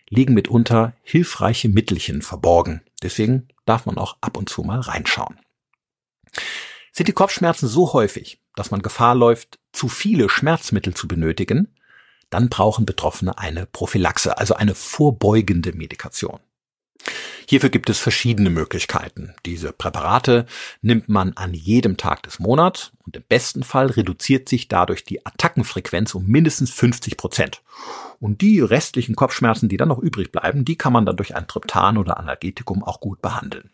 liegen 0.09 0.35
mitunter 0.35 0.95
hilfreiche 1.03 1.69
Mittelchen 1.69 2.23
verborgen. 2.23 2.81
Deswegen 3.03 3.49
darf 3.67 3.87
man 3.87 3.99
auch 3.99 4.17
ab 4.21 4.37
und 4.37 4.49
zu 4.49 4.63
mal 4.63 4.81
reinschauen. 4.81 5.41
Sind 6.93 7.09
die 7.09 7.13
Kopfschmerzen 7.13 7.67
so 7.67 7.93
häufig, 7.93 8.41
dass 8.55 8.71
man 8.71 8.83
Gefahr 8.83 9.17
läuft, 9.17 9.59
zu 9.73 9.89
viele 9.89 10.29
Schmerzmittel 10.29 10.95
zu 10.95 11.09
benötigen, 11.09 11.75
dann 12.31 12.49
brauchen 12.49 12.87
Betroffene 12.87 13.37
eine 13.37 13.67
Prophylaxe, 13.67 14.39
also 14.39 14.55
eine 14.55 14.77
vorbeugende 14.77 15.73
Medikation. 15.73 16.39
Hierfür 17.51 17.71
gibt 17.71 17.91
es 17.91 17.99
verschiedene 17.99 18.49
Möglichkeiten. 18.49 19.35
Diese 19.45 19.73
Präparate 19.73 20.47
nimmt 20.83 21.09
man 21.09 21.33
an 21.33 21.53
jedem 21.53 21.97
Tag 21.97 22.23
des 22.23 22.39
Monats 22.39 22.93
und 23.05 23.17
im 23.17 23.25
besten 23.29 23.65
Fall 23.65 23.89
reduziert 23.89 24.49
sich 24.49 24.69
dadurch 24.69 25.03
die 25.03 25.27
Attackenfrequenz 25.27 26.15
um 26.15 26.29
mindestens 26.29 26.71
50 26.71 27.17
Prozent. 27.17 27.63
Und 28.21 28.41
die 28.41 28.61
restlichen 28.61 29.17
Kopfschmerzen, 29.17 29.69
die 29.69 29.79
dann 29.79 29.89
noch 29.89 29.99
übrig 29.99 30.31
bleiben, 30.31 30.65
die 30.65 30.79
kann 30.79 30.93
man 30.93 31.05
dann 31.05 31.17
durch 31.17 31.35
ein 31.35 31.49
Triptan 31.49 31.99
oder 31.99 32.19
Analgetikum 32.19 32.85
auch 32.85 33.01
gut 33.01 33.21
behandeln. 33.21 33.71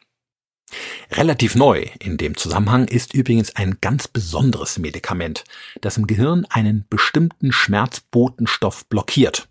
Relativ 1.12 1.54
neu 1.54 1.84
in 1.98 2.16
dem 2.16 2.34
Zusammenhang 2.34 2.88
ist 2.88 3.12
übrigens 3.12 3.56
ein 3.56 3.76
ganz 3.82 4.08
besonderes 4.08 4.78
Medikament, 4.78 5.44
das 5.82 5.98
im 5.98 6.06
Gehirn 6.06 6.46
einen 6.48 6.86
bestimmten 6.88 7.52
Schmerzbotenstoff 7.52 8.86
blockiert. 8.86 9.50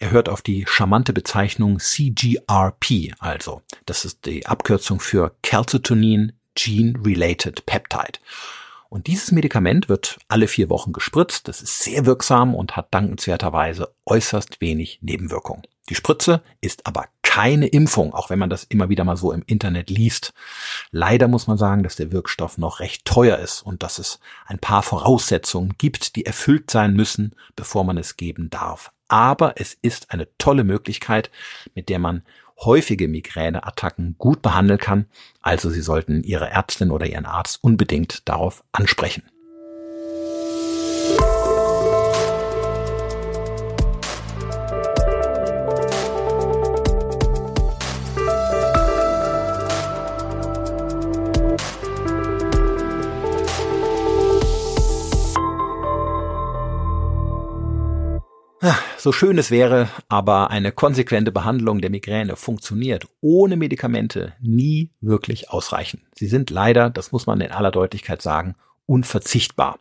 Er 0.00 0.12
hört 0.12 0.28
auf 0.28 0.42
die 0.42 0.64
charmante 0.66 1.12
Bezeichnung 1.12 1.80
CGRP, 1.80 3.14
also 3.18 3.62
das 3.84 4.04
ist 4.04 4.26
die 4.26 4.46
Abkürzung 4.46 5.00
für 5.00 5.34
Calcitonin 5.42 6.32
Gene 6.54 6.94
Related 7.04 7.66
Peptide. 7.66 8.20
Und 8.88 9.06
dieses 9.06 9.32
Medikament 9.32 9.88
wird 9.88 10.18
alle 10.28 10.48
vier 10.48 10.70
Wochen 10.70 10.92
gespritzt. 10.92 11.46
Das 11.46 11.60
ist 11.60 11.80
sehr 11.80 12.06
wirksam 12.06 12.54
und 12.54 12.76
hat 12.76 12.94
dankenswerterweise 12.94 13.92
äußerst 14.06 14.60
wenig 14.60 15.00
Nebenwirkungen. 15.02 15.62
Die 15.90 15.94
Spritze 15.94 16.42
ist 16.60 16.86
aber 16.86 17.06
keine 17.22 17.66
Impfung, 17.66 18.14
auch 18.14 18.30
wenn 18.30 18.38
man 18.38 18.50
das 18.50 18.64
immer 18.64 18.88
wieder 18.88 19.04
mal 19.04 19.16
so 19.16 19.32
im 19.32 19.42
Internet 19.46 19.90
liest. 19.90 20.32
Leider 20.90 21.28
muss 21.28 21.46
man 21.46 21.58
sagen, 21.58 21.82
dass 21.82 21.96
der 21.96 22.12
Wirkstoff 22.12 22.56
noch 22.56 22.80
recht 22.80 23.04
teuer 23.04 23.38
ist 23.38 23.62
und 23.62 23.82
dass 23.82 23.98
es 23.98 24.20
ein 24.46 24.58
paar 24.58 24.82
Voraussetzungen 24.82 25.74
gibt, 25.76 26.16
die 26.16 26.24
erfüllt 26.24 26.70
sein 26.70 26.94
müssen, 26.94 27.34
bevor 27.56 27.84
man 27.84 27.98
es 27.98 28.16
geben 28.16 28.48
darf. 28.48 28.90
Aber 29.08 29.54
es 29.56 29.76
ist 29.80 30.10
eine 30.10 30.28
tolle 30.38 30.64
Möglichkeit, 30.64 31.30
mit 31.74 31.88
der 31.88 31.98
man 31.98 32.22
häufige 32.60 33.08
Migräneattacken 33.08 34.16
gut 34.18 34.42
behandeln 34.42 34.78
kann. 34.78 35.06
Also 35.40 35.70
Sie 35.70 35.80
sollten 35.80 36.22
Ihre 36.22 36.50
Ärztin 36.50 36.90
oder 36.90 37.06
Ihren 37.06 37.26
Arzt 37.26 37.58
unbedingt 37.62 38.28
darauf 38.28 38.64
ansprechen. 38.72 39.22
So 58.96 59.12
schön 59.12 59.38
es 59.38 59.52
wäre, 59.52 59.88
aber 60.08 60.50
eine 60.50 60.72
konsequente 60.72 61.30
Behandlung 61.30 61.80
der 61.80 61.90
Migräne 61.90 62.34
funktioniert 62.34 63.06
ohne 63.20 63.56
Medikamente 63.56 64.32
nie 64.40 64.90
wirklich 65.00 65.50
ausreichend. 65.50 66.02
Sie 66.14 66.26
sind 66.26 66.50
leider, 66.50 66.90
das 66.90 67.12
muss 67.12 67.26
man 67.26 67.40
in 67.40 67.52
aller 67.52 67.70
Deutlichkeit 67.70 68.20
sagen, 68.20 68.56
unverzichtbar. 68.86 69.78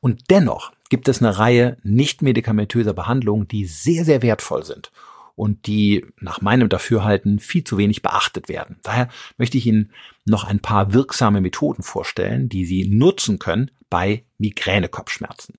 Und 0.00 0.30
dennoch 0.30 0.72
gibt 0.88 1.06
es 1.08 1.22
eine 1.22 1.38
Reihe 1.38 1.76
nicht 1.84 2.22
medikamentöser 2.22 2.94
Behandlungen, 2.94 3.46
die 3.46 3.66
sehr, 3.66 4.04
sehr 4.04 4.22
wertvoll 4.22 4.64
sind 4.64 4.90
und 5.36 5.68
die 5.68 6.04
nach 6.18 6.40
meinem 6.40 6.68
Dafürhalten 6.68 7.38
viel 7.38 7.62
zu 7.62 7.78
wenig 7.78 8.02
beachtet 8.02 8.48
werden. 8.48 8.78
Daher 8.82 9.08
möchte 9.38 9.56
ich 9.56 9.66
Ihnen 9.66 9.92
noch 10.24 10.44
ein 10.44 10.58
paar 10.58 10.92
wirksame 10.92 11.40
Methoden 11.40 11.84
vorstellen, 11.84 12.48
die 12.48 12.64
Sie 12.64 12.88
nutzen 12.88 13.38
können 13.38 13.70
bei 13.88 14.24
Migränekopfschmerzen. 14.38 15.54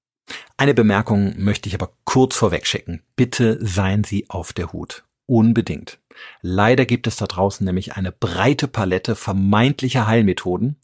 Eine 0.58 0.74
Bemerkung 0.74 1.34
möchte 1.38 1.68
ich 1.70 1.76
aber 1.76 1.92
kurz 2.04 2.36
vorweg 2.36 2.68
schicken. 2.68 3.02
Bitte 3.16 3.58
seien 3.62 4.04
Sie 4.04 4.30
auf 4.30 4.54
der 4.54 4.74
Hut. 4.74 5.04
Unbedingt. 5.26 6.00
Leider 6.42 6.86
gibt 6.86 7.08
es 7.08 7.16
da 7.16 7.26
draußen 7.26 7.66
nämlich 7.66 7.94
eine 7.94 8.12
breite 8.12 8.68
Palette 8.68 9.16
vermeintlicher 9.16 10.08
Heilmethoden, 10.08 10.76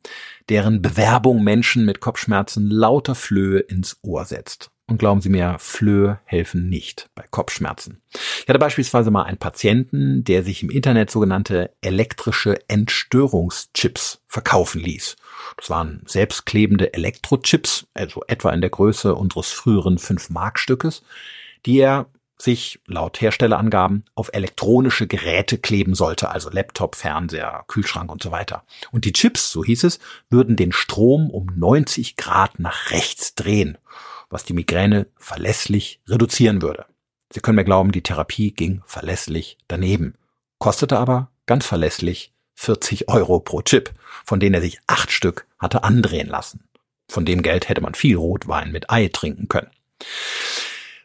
deren 0.50 0.82
Bewerbung 0.82 1.44
Menschen 1.44 1.86
mit 1.86 2.00
Kopfschmerzen 2.00 2.70
lauter 2.70 3.16
Flöhe 3.16 3.60
ins 3.60 3.98
Ohr 4.02 4.26
setzt. 4.26 4.72
Und 4.90 5.00
glauben 5.00 5.20
Sie 5.20 5.28
mir, 5.28 5.58
Flöhe 5.60 6.20
helfen 6.24 6.70
nicht 6.70 7.10
bei 7.14 7.26
Kopfschmerzen. 7.30 8.02
Ich 8.14 8.48
hatte 8.48 8.58
beispielsweise 8.58 9.12
mal 9.12 9.24
einen 9.24 9.38
Patienten, 9.38 10.24
der 10.24 10.44
sich 10.44 10.64
im 10.64 10.70
Internet 10.70 11.12
sogenannte 11.12 11.72
elektrische 11.82 12.58
Entstörungschips 12.70 14.22
verkaufen 14.28 14.80
ließ. 14.80 15.18
Das 15.58 15.70
waren 15.70 16.02
selbstklebende 16.06 16.94
Elektrochips, 16.94 17.88
also 17.94 18.24
etwa 18.28 18.52
in 18.52 18.62
der 18.62 18.70
Größe 18.70 19.16
unseres 19.16 19.52
früheren 19.52 19.98
5-Mark-Stückes, 19.98 21.04
die 21.66 21.80
er 21.80 22.08
sich 22.40 22.80
laut 22.86 23.20
Herstellerangaben 23.20 24.06
auf 24.14 24.30
elektronische 24.32 25.08
Geräte 25.08 25.58
kleben 25.58 25.96
sollte, 25.96 26.30
also 26.30 26.50
Laptop, 26.50 26.96
Fernseher, 26.96 27.66
Kühlschrank 27.68 28.12
und 28.12 28.22
so 28.22 28.32
weiter. 28.32 28.64
Und 28.92 29.06
die 29.06 29.14
Chips, 29.14 29.52
so 29.52 29.64
hieß 29.64 29.84
es, 29.86 30.00
würden 30.30 30.56
den 30.56 30.72
Strom 30.72 31.30
um 31.32 31.48
90 31.56 32.16
Grad 32.16 32.60
nach 32.60 32.92
rechts 32.92 33.34
drehen, 33.34 33.78
was 34.30 34.44
die 34.44 34.54
Migräne 34.54 35.08
verlässlich 35.18 36.00
reduzieren 36.08 36.62
würde. 36.62 36.86
Sie 37.34 37.40
können 37.40 37.56
mir 37.56 37.66
glauben, 37.66 37.92
die 37.92 38.04
Therapie 38.04 38.52
ging 38.52 38.82
verlässlich 38.86 39.58
daneben, 39.68 40.14
kostete 40.60 40.98
aber 40.98 41.32
ganz 41.46 41.66
verlässlich 41.66 42.34
40 42.56 43.10
Euro 43.10 43.40
pro 43.40 43.62
Chip, 43.62 43.92
von 44.28 44.42
denen 44.42 44.56
er 44.56 44.62
sich 44.62 44.80
acht 44.88 45.12
Stück 45.12 45.48
hatte 45.58 45.84
andrehen 45.84 46.28
lassen. 46.28 46.68
Von 47.08 47.26
dem 47.26 47.42
Geld 47.42 47.70
hätte 47.70 47.82
man 47.82 47.96
viel 47.96 48.18
Rotwein 48.18 48.72
mit 48.74 48.92
Ei 48.92 49.08
trinken 49.08 49.48
können. 49.48 49.72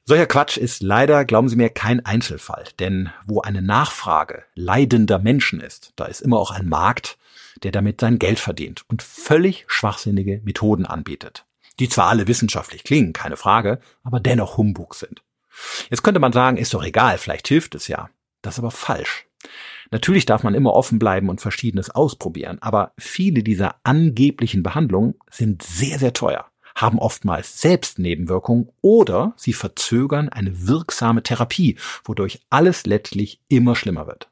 Solcher 0.04 0.26
Quatsch 0.26 0.56
ist 0.56 0.82
leider, 0.82 1.24
glauben 1.24 1.48
Sie 1.48 1.54
mir, 1.54 1.70
kein 1.70 2.04
Einzelfall, 2.04 2.64
denn 2.80 3.10
wo 3.24 3.40
eine 3.40 3.62
Nachfrage 3.62 4.42
leidender 4.56 5.20
Menschen 5.20 5.60
ist, 5.60 5.92
da 5.94 6.06
ist 6.06 6.20
immer 6.20 6.40
auch 6.40 6.50
ein 6.50 6.68
Markt, 6.68 7.16
der 7.62 7.70
damit 7.70 8.00
sein 8.00 8.18
Geld 8.18 8.40
verdient 8.40 8.84
und 8.88 9.02
völlig 9.02 9.64
schwachsinnige 9.68 10.40
Methoden 10.42 10.84
anbietet, 10.84 11.46
die 11.78 11.88
zwar 11.88 12.08
alle 12.08 12.26
wissenschaftlich 12.26 12.82
klingen, 12.82 13.12
keine 13.12 13.36
Frage, 13.36 13.78
aber 14.02 14.18
dennoch 14.18 14.56
Humbug 14.56 14.96
sind. 14.96 15.22
Jetzt 15.88 16.02
könnte 16.02 16.18
man 16.18 16.32
sagen, 16.32 16.56
ist 16.56 16.74
doch 16.74 16.82
egal, 16.82 17.18
vielleicht 17.18 17.46
hilft 17.46 17.76
es 17.76 17.86
ja. 17.86 18.10
Das 18.40 18.54
ist 18.54 18.58
aber 18.58 18.72
falsch. 18.72 19.26
Natürlich 19.90 20.24
darf 20.24 20.42
man 20.42 20.54
immer 20.54 20.72
offen 20.72 20.98
bleiben 20.98 21.28
und 21.28 21.40
Verschiedenes 21.40 21.90
ausprobieren, 21.90 22.58
aber 22.60 22.92
viele 22.98 23.42
dieser 23.42 23.76
angeblichen 23.82 24.62
Behandlungen 24.62 25.14
sind 25.30 25.62
sehr, 25.62 25.98
sehr 25.98 26.12
teuer, 26.12 26.46
haben 26.74 26.98
oftmals 26.98 27.60
selbst 27.60 27.98
Nebenwirkungen 27.98 28.70
oder 28.80 29.34
sie 29.36 29.52
verzögern 29.52 30.28
eine 30.28 30.66
wirksame 30.66 31.22
Therapie, 31.22 31.76
wodurch 32.04 32.40
alles 32.48 32.86
letztlich 32.86 33.40
immer 33.48 33.76
schlimmer 33.76 34.06
wird. 34.06 34.30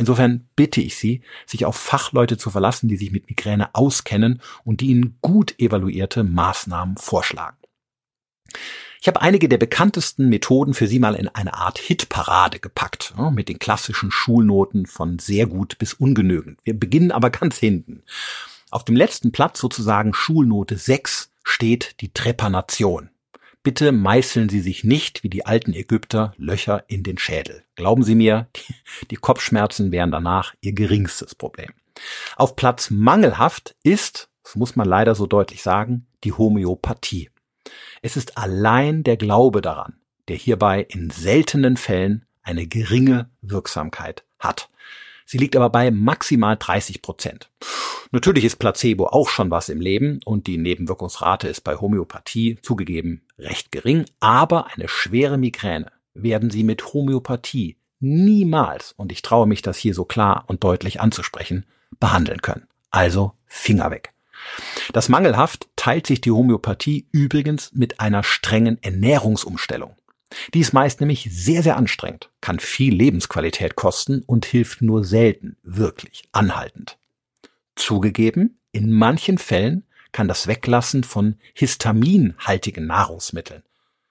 Insofern 0.00 0.48
bitte 0.56 0.80
ich 0.80 0.96
Sie, 0.96 1.20
sich 1.44 1.66
auf 1.66 1.76
Fachleute 1.76 2.38
zu 2.38 2.48
verlassen, 2.48 2.88
die 2.88 2.96
sich 2.96 3.10
mit 3.10 3.28
Migräne 3.28 3.74
auskennen 3.74 4.40
und 4.64 4.80
die 4.80 4.86
Ihnen 4.86 5.18
gut 5.20 5.58
evaluierte 5.58 6.24
Maßnahmen 6.24 6.96
vorschlagen. 6.96 7.58
Ich 9.02 9.08
habe 9.08 9.22
einige 9.22 9.48
der 9.48 9.56
bekanntesten 9.56 10.28
Methoden 10.28 10.74
für 10.74 10.86
Sie 10.86 10.98
mal 10.98 11.14
in 11.14 11.28
eine 11.28 11.54
Art 11.54 11.78
Hitparade 11.78 12.58
gepackt, 12.58 13.14
mit 13.32 13.48
den 13.48 13.58
klassischen 13.58 14.10
Schulnoten 14.10 14.84
von 14.84 15.18
sehr 15.18 15.46
gut 15.46 15.78
bis 15.78 15.94
ungenügend. 15.94 16.58
Wir 16.64 16.78
beginnen 16.78 17.10
aber 17.10 17.30
ganz 17.30 17.56
hinten. 17.56 18.02
Auf 18.70 18.84
dem 18.84 18.96
letzten 18.96 19.32
Platz, 19.32 19.58
sozusagen 19.58 20.12
Schulnote 20.12 20.76
6, 20.76 21.30
steht 21.42 22.00
die 22.02 22.12
Trepanation. 22.12 23.08
Bitte 23.62 23.92
meißeln 23.92 24.50
Sie 24.50 24.60
sich 24.60 24.84
nicht 24.84 25.22
wie 25.22 25.30
die 25.30 25.46
alten 25.46 25.72
Ägypter 25.72 26.34
Löcher 26.36 26.84
in 26.88 27.02
den 27.02 27.16
Schädel. 27.16 27.64
Glauben 27.76 28.02
Sie 28.02 28.14
mir, 28.14 28.48
die, 29.10 29.16
Kopfschmerzen 29.16 29.92
wären 29.92 30.10
danach 30.10 30.54
Ihr 30.60 30.74
geringstes 30.74 31.34
Problem. 31.34 31.70
Auf 32.36 32.54
Platz 32.54 32.90
mangelhaft 32.90 33.76
ist, 33.82 34.28
das 34.44 34.56
muss 34.56 34.76
man 34.76 34.86
leider 34.86 35.14
so 35.14 35.26
deutlich 35.26 35.62
sagen, 35.62 36.06
die 36.22 36.32
Homöopathie. 36.32 37.30
Es 38.02 38.16
ist 38.16 38.38
allein 38.38 39.02
der 39.02 39.18
Glaube 39.18 39.60
daran, 39.60 39.98
der 40.28 40.36
hierbei 40.36 40.86
in 40.88 41.10
seltenen 41.10 41.76
Fällen 41.76 42.24
eine 42.42 42.66
geringe 42.66 43.28
Wirksamkeit 43.42 44.24
hat. 44.38 44.70
Sie 45.26 45.36
liegt 45.36 45.54
aber 45.54 45.68
bei 45.68 45.90
maximal 45.90 46.56
30 46.58 47.02
Prozent. 47.02 47.50
Natürlich 48.10 48.44
ist 48.44 48.56
Placebo 48.56 49.06
auch 49.06 49.28
schon 49.28 49.50
was 49.50 49.68
im 49.68 49.80
Leben 49.80 50.20
und 50.24 50.46
die 50.46 50.56
Nebenwirkungsrate 50.56 51.46
ist 51.46 51.60
bei 51.60 51.76
Homöopathie 51.76 52.58
zugegeben 52.62 53.22
recht 53.38 53.70
gering, 53.70 54.06
aber 54.18 54.68
eine 54.74 54.88
schwere 54.88 55.36
Migräne 55.36 55.92
werden 56.14 56.50
Sie 56.50 56.64
mit 56.64 56.92
Homöopathie 56.92 57.76
niemals, 58.00 58.92
und 58.92 59.12
ich 59.12 59.22
traue 59.22 59.46
mich 59.46 59.60
das 59.62 59.76
hier 59.76 59.94
so 59.94 60.06
klar 60.06 60.44
und 60.48 60.64
deutlich 60.64 61.00
anzusprechen, 61.00 61.66
behandeln 62.00 62.40
können. 62.40 62.66
Also 62.90 63.32
Finger 63.46 63.90
weg. 63.90 64.12
Das 64.92 65.08
mangelhaft 65.08 65.68
teilt 65.76 66.06
sich 66.06 66.20
die 66.20 66.30
Homöopathie 66.30 67.06
übrigens 67.12 67.72
mit 67.72 68.00
einer 68.00 68.22
strengen 68.22 68.82
Ernährungsumstellung. 68.82 69.96
Die 70.54 70.60
ist 70.60 70.72
meist 70.72 71.00
nämlich 71.00 71.28
sehr, 71.30 71.62
sehr 71.62 71.76
anstrengend, 71.76 72.30
kann 72.40 72.60
viel 72.60 72.94
Lebensqualität 72.94 73.74
kosten 73.74 74.22
und 74.26 74.44
hilft 74.44 74.80
nur 74.80 75.04
selten 75.04 75.56
wirklich 75.62 76.22
anhaltend. 76.32 76.98
Zugegeben, 77.74 78.58
in 78.72 78.92
manchen 78.92 79.38
Fällen 79.38 79.84
kann 80.12 80.28
das 80.28 80.46
Weglassen 80.46 81.04
von 81.04 81.36
histaminhaltigen 81.54 82.86
Nahrungsmitteln, 82.86 83.62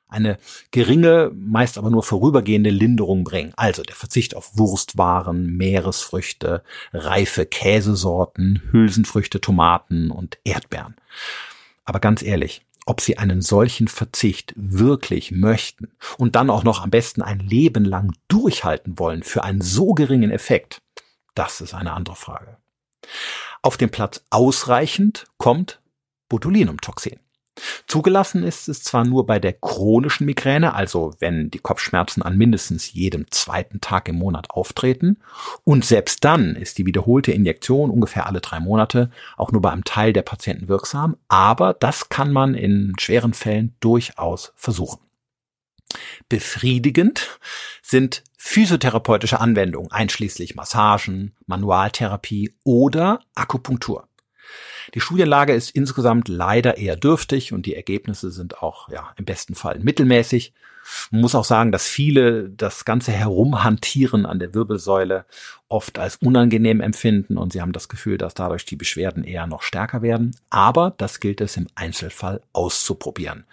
eine 0.10 0.38
geringe, 0.72 1.32
meist 1.34 1.78
aber 1.78 1.90
nur 1.90 2.04
vorübergehende 2.04 2.70
Linderung 2.70 3.24
bringen. 3.24 3.54
Also 3.56 3.84
der 3.84 3.96
Verzicht 3.96 4.36
auf 4.36 4.58
Wurstwaren, 4.58 5.56
Meeresfrüchte, 5.56 6.64
reife 6.94 7.46
Käsesorten, 7.46 8.62
Hülsenfrüchte, 8.72 9.40
Tomaten 9.40 10.12
und 10.12 10.38
Erdbeeren. 10.44 10.96
Aber 11.86 12.00
ganz 12.00 12.22
ehrlich, 12.22 12.64
ob 12.86 13.02
sie 13.02 13.20
einen 13.20 13.42
solchen 13.42 13.88
Verzicht 13.88 14.54
wirklich 14.56 15.32
möchten 15.32 15.90
und 16.18 16.36
dann 16.36 16.50
auch 16.50 16.64
noch 16.64 16.82
am 16.82 16.90
besten 16.90 17.22
ein 17.22 17.40
Leben 17.40 17.86
lang 17.86 18.14
durchhalten 18.28 18.98
wollen 18.98 19.22
für 19.22 19.44
einen 19.44 19.62
so 19.62 19.94
geringen 19.94 20.32
Effekt, 20.32 20.82
das 21.36 21.62
ist 21.62 21.76
eine 21.76 21.94
andere 21.94 22.16
Frage. 22.16 22.58
Auf 23.62 23.78
dem 23.78 23.92
Platz 23.92 24.24
ausreichend 24.30 25.28
kommt 25.38 25.80
Botulinumtoxin. 26.30 27.20
Zugelassen 27.88 28.44
ist 28.44 28.70
es 28.70 28.84
zwar 28.84 29.06
nur 29.06 29.26
bei 29.26 29.40
der 29.40 29.54
chronischen 29.54 30.26
Migräne, 30.26 30.74
also 30.74 31.14
wenn 31.20 31.50
die 31.50 31.60
Kopfschmerzen 31.60 32.22
an 32.22 32.38
mindestens 32.38 32.94
jedem 32.94 33.30
zweiten 33.32 33.82
Tag 33.82 34.08
im 34.08 34.16
Monat 34.16 34.52
auftreten, 34.52 35.18
und 35.64 35.86
selbst 35.86 36.24
dann 36.24 36.56
ist 36.56 36.78
die 36.78 36.86
wiederholte 36.86 37.32
Injektion 37.32 37.90
ungefähr 37.90 38.26
alle 38.26 38.42
drei 38.42 38.60
Monate 38.60 39.10
auch 39.38 39.52
nur 39.52 39.62
bei 39.62 39.72
einem 39.72 39.84
Teil 39.84 40.14
der 40.14 40.22
Patienten 40.22 40.68
wirksam, 40.68 41.18
aber 41.28 41.74
das 41.74 42.10
kann 42.10 42.32
man 42.32 42.56
in 42.56 42.94
schweren 43.00 43.34
Fällen 43.34 43.76
durchaus 43.80 44.54
versuchen. 44.56 45.00
Befriedigend 46.28 47.40
sind 47.82 48.24
physiotherapeutische 48.38 49.40
Anwendungen, 49.40 49.92
einschließlich 49.92 50.56
Massagen, 50.56 51.36
Manualtherapie 51.48 52.54
oder 52.64 53.22
Akupunktur. 53.36 54.09
Die 54.94 55.02
Studienlage 55.02 55.54
ist 55.54 55.72
insgesamt 55.72 56.28
leider 56.28 56.78
eher 56.78 56.96
dürftig 56.96 57.54
und 57.54 57.66
die 57.66 57.76
Ergebnisse 57.76 58.32
sind 58.32 58.62
auch 58.62 58.90
ja 58.90 59.12
im 59.18 59.26
besten 59.26 59.56
Fall 59.56 59.80
mittelmäßig. 59.80 60.54
Man 61.12 61.22
muss 61.22 61.36
auch 61.36 61.46
sagen, 61.46 61.72
dass 61.72 61.88
viele 61.88 62.50
das 62.50 62.86
ganze 62.86 63.12
Herumhantieren 63.12 64.26
an 64.26 64.40
der 64.40 64.54
Wirbelsäule 64.54 65.26
oft 65.68 66.00
als 66.00 66.16
unangenehm 66.18 66.82
empfinden 66.82 67.38
und 67.38 67.54
sie 67.54 67.62
haben 67.62 67.74
das 67.74 67.90
Gefühl, 67.90 68.18
dass 68.18 68.34
dadurch 68.34 68.66
die 68.66 68.76
Beschwerden 68.76 69.24
eher 69.24 69.46
noch 69.46 69.62
stärker 69.62 70.02
werden. 70.02 70.36
Aber 70.50 70.96
das 70.98 71.20
gilt 71.20 71.42
es 71.42 71.58
im 71.58 71.68
Einzelfall 71.76 72.42
auszuprobieren. 72.54 73.46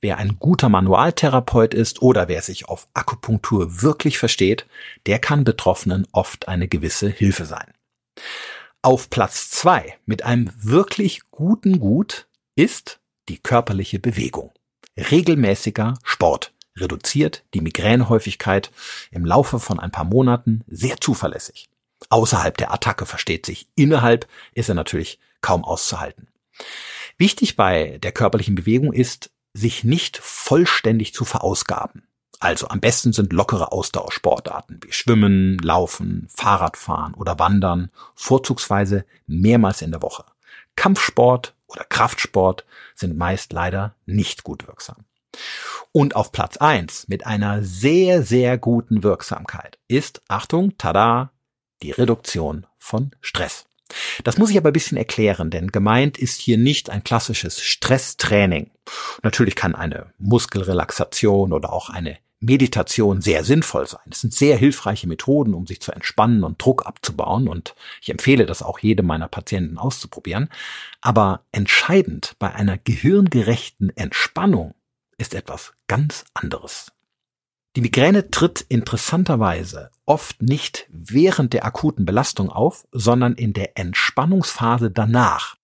Wer 0.00 0.18
ein 0.18 0.36
guter 0.38 0.68
Manualtherapeut 0.68 1.72
ist 1.72 2.02
oder 2.02 2.28
wer 2.28 2.42
sich 2.42 2.68
auf 2.68 2.88
Akupunktur 2.92 3.82
wirklich 3.82 4.18
versteht, 4.18 4.66
der 5.06 5.18
kann 5.18 5.44
Betroffenen 5.44 6.06
oft 6.12 6.48
eine 6.48 6.68
gewisse 6.68 7.08
Hilfe 7.08 7.46
sein. 7.46 7.72
Auf 8.84 9.10
Platz 9.10 9.48
zwei 9.48 9.96
mit 10.06 10.24
einem 10.24 10.50
wirklich 10.56 11.20
guten 11.30 11.78
Gut 11.78 12.26
ist 12.56 12.98
die 13.28 13.38
körperliche 13.38 14.00
Bewegung. 14.00 14.50
Regelmäßiger 14.96 15.94
Sport 16.02 16.52
reduziert 16.76 17.44
die 17.54 17.60
Migränehäufigkeit 17.60 18.72
im 19.12 19.24
Laufe 19.24 19.60
von 19.60 19.78
ein 19.78 19.92
paar 19.92 20.04
Monaten 20.04 20.64
sehr 20.66 21.00
zuverlässig. 21.00 21.70
Außerhalb 22.08 22.56
der 22.58 22.72
Attacke 22.72 23.06
versteht 23.06 23.46
sich, 23.46 23.68
innerhalb 23.76 24.26
ist 24.52 24.68
er 24.68 24.74
natürlich 24.74 25.20
kaum 25.42 25.64
auszuhalten. 25.64 26.26
Wichtig 27.18 27.54
bei 27.54 27.98
der 27.98 28.10
körperlichen 28.10 28.56
Bewegung 28.56 28.92
ist, 28.92 29.30
sich 29.54 29.84
nicht 29.84 30.16
vollständig 30.16 31.14
zu 31.14 31.24
verausgaben. 31.24 32.02
Also 32.42 32.66
am 32.66 32.80
besten 32.80 33.12
sind 33.12 33.32
lockere 33.32 33.70
Ausdauersportarten 33.70 34.80
wie 34.82 34.90
Schwimmen, 34.90 35.58
Laufen, 35.58 36.26
Fahrradfahren 36.34 37.14
oder 37.14 37.38
Wandern, 37.38 37.92
vorzugsweise 38.16 39.04
mehrmals 39.28 39.80
in 39.80 39.92
der 39.92 40.02
Woche. 40.02 40.24
Kampfsport 40.74 41.54
oder 41.68 41.84
Kraftsport 41.84 42.64
sind 42.96 43.16
meist 43.16 43.52
leider 43.52 43.94
nicht 44.06 44.42
gut 44.42 44.66
wirksam. 44.66 45.04
Und 45.92 46.16
auf 46.16 46.32
Platz 46.32 46.56
eins 46.56 47.06
mit 47.06 47.26
einer 47.26 47.62
sehr, 47.62 48.24
sehr 48.24 48.58
guten 48.58 49.04
Wirksamkeit 49.04 49.78
ist, 49.86 50.20
Achtung, 50.26 50.76
tada, 50.78 51.30
die 51.80 51.92
Reduktion 51.92 52.66
von 52.76 53.12
Stress. 53.20 53.66
Das 54.24 54.36
muss 54.36 54.50
ich 54.50 54.56
aber 54.56 54.70
ein 54.70 54.74
bisschen 54.74 54.98
erklären, 54.98 55.50
denn 55.50 55.70
gemeint 55.70 56.18
ist 56.18 56.40
hier 56.40 56.58
nicht 56.58 56.90
ein 56.90 57.04
klassisches 57.04 57.60
Stresstraining. 57.60 58.72
Natürlich 59.22 59.54
kann 59.54 59.76
eine 59.76 60.12
Muskelrelaxation 60.18 61.52
oder 61.52 61.72
auch 61.72 61.88
eine 61.88 62.18
Meditation 62.42 63.20
sehr 63.20 63.44
sinnvoll 63.44 63.86
sein. 63.86 64.02
Es 64.10 64.20
sind 64.20 64.34
sehr 64.34 64.56
hilfreiche 64.56 65.06
Methoden, 65.06 65.54
um 65.54 65.66
sich 65.66 65.80
zu 65.80 65.92
entspannen 65.92 66.44
und 66.44 66.62
Druck 66.62 66.86
abzubauen 66.86 67.48
und 67.48 67.74
ich 68.00 68.10
empfehle 68.10 68.46
das 68.46 68.62
auch 68.62 68.78
jedem 68.80 69.06
meiner 69.06 69.28
Patienten 69.28 69.78
auszuprobieren. 69.78 70.48
Aber 71.00 71.44
entscheidend 71.52 72.34
bei 72.38 72.52
einer 72.52 72.78
gehirngerechten 72.78 73.96
Entspannung 73.96 74.74
ist 75.18 75.34
etwas 75.34 75.72
ganz 75.86 76.24
anderes. 76.34 76.92
Die 77.76 77.80
Migräne 77.80 78.30
tritt 78.30 78.60
interessanterweise 78.68 79.90
oft 80.04 80.42
nicht 80.42 80.86
während 80.90 81.54
der 81.54 81.64
akuten 81.64 82.04
Belastung 82.04 82.50
auf, 82.50 82.86
sondern 82.92 83.34
in 83.34 83.54
der 83.54 83.78
Entspannungsphase 83.78 84.90
danach. 84.90 85.56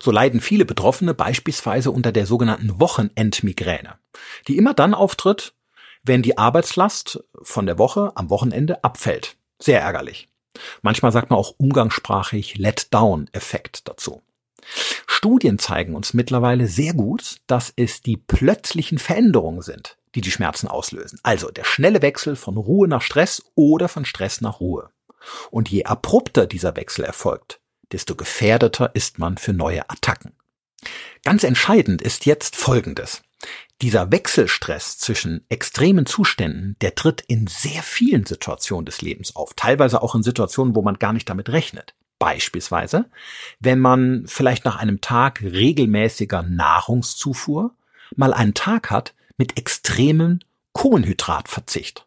So 0.00 0.10
leiden 0.10 0.40
viele 0.40 0.64
Betroffene 0.64 1.14
beispielsweise 1.14 1.90
unter 1.90 2.12
der 2.12 2.26
sogenannten 2.26 2.80
Wochenendmigräne, 2.80 3.94
die 4.48 4.56
immer 4.56 4.74
dann 4.74 4.92
auftritt, 4.92 5.54
wenn 6.06 6.22
die 6.22 6.38
Arbeitslast 6.38 7.24
von 7.42 7.66
der 7.66 7.78
Woche 7.78 8.12
am 8.14 8.30
Wochenende 8.30 8.82
abfällt. 8.84 9.36
Sehr 9.60 9.80
ärgerlich. 9.80 10.28
Manchmal 10.82 11.12
sagt 11.12 11.30
man 11.30 11.38
auch 11.38 11.54
umgangssprachlich 11.58 12.56
Let-Down-Effekt 12.56 13.88
dazu. 13.88 14.22
Studien 15.06 15.58
zeigen 15.58 15.94
uns 15.94 16.14
mittlerweile 16.14 16.66
sehr 16.66 16.94
gut, 16.94 17.36
dass 17.46 17.72
es 17.76 18.00
die 18.00 18.16
plötzlichen 18.16 18.98
Veränderungen 18.98 19.62
sind, 19.62 19.96
die 20.14 20.20
die 20.20 20.30
Schmerzen 20.30 20.68
auslösen. 20.68 21.20
Also 21.22 21.50
der 21.50 21.64
schnelle 21.64 22.02
Wechsel 22.02 22.36
von 22.36 22.56
Ruhe 22.56 22.88
nach 22.88 23.02
Stress 23.02 23.42
oder 23.54 23.88
von 23.88 24.04
Stress 24.04 24.40
nach 24.40 24.60
Ruhe. 24.60 24.90
Und 25.50 25.68
je 25.68 25.84
abrupter 25.84 26.46
dieser 26.46 26.76
Wechsel 26.76 27.04
erfolgt, 27.04 27.60
desto 27.92 28.14
gefährdeter 28.14 28.90
ist 28.94 29.18
man 29.18 29.38
für 29.38 29.52
neue 29.52 29.88
Attacken. 29.90 30.32
Ganz 31.24 31.44
entscheidend 31.44 32.02
ist 32.02 32.26
jetzt 32.26 32.56
Folgendes. 32.56 33.22
Dieser 33.82 34.10
Wechselstress 34.10 34.96
zwischen 34.96 35.44
extremen 35.50 36.06
Zuständen, 36.06 36.76
der 36.80 36.94
tritt 36.94 37.20
in 37.20 37.46
sehr 37.46 37.82
vielen 37.82 38.24
Situationen 38.24 38.86
des 38.86 39.02
Lebens 39.02 39.36
auf, 39.36 39.52
teilweise 39.54 40.02
auch 40.02 40.14
in 40.14 40.22
Situationen, 40.22 40.74
wo 40.74 40.80
man 40.80 40.98
gar 40.98 41.12
nicht 41.12 41.28
damit 41.28 41.50
rechnet. 41.50 41.94
Beispielsweise, 42.18 43.10
wenn 43.60 43.78
man 43.78 44.24
vielleicht 44.26 44.64
nach 44.64 44.76
einem 44.76 45.02
Tag 45.02 45.42
regelmäßiger 45.42 46.42
Nahrungszufuhr 46.42 47.74
mal 48.14 48.32
einen 48.32 48.54
Tag 48.54 48.90
hat 48.90 49.14
mit 49.36 49.58
extremem 49.58 50.40
Kohlenhydratverzicht. 50.72 52.06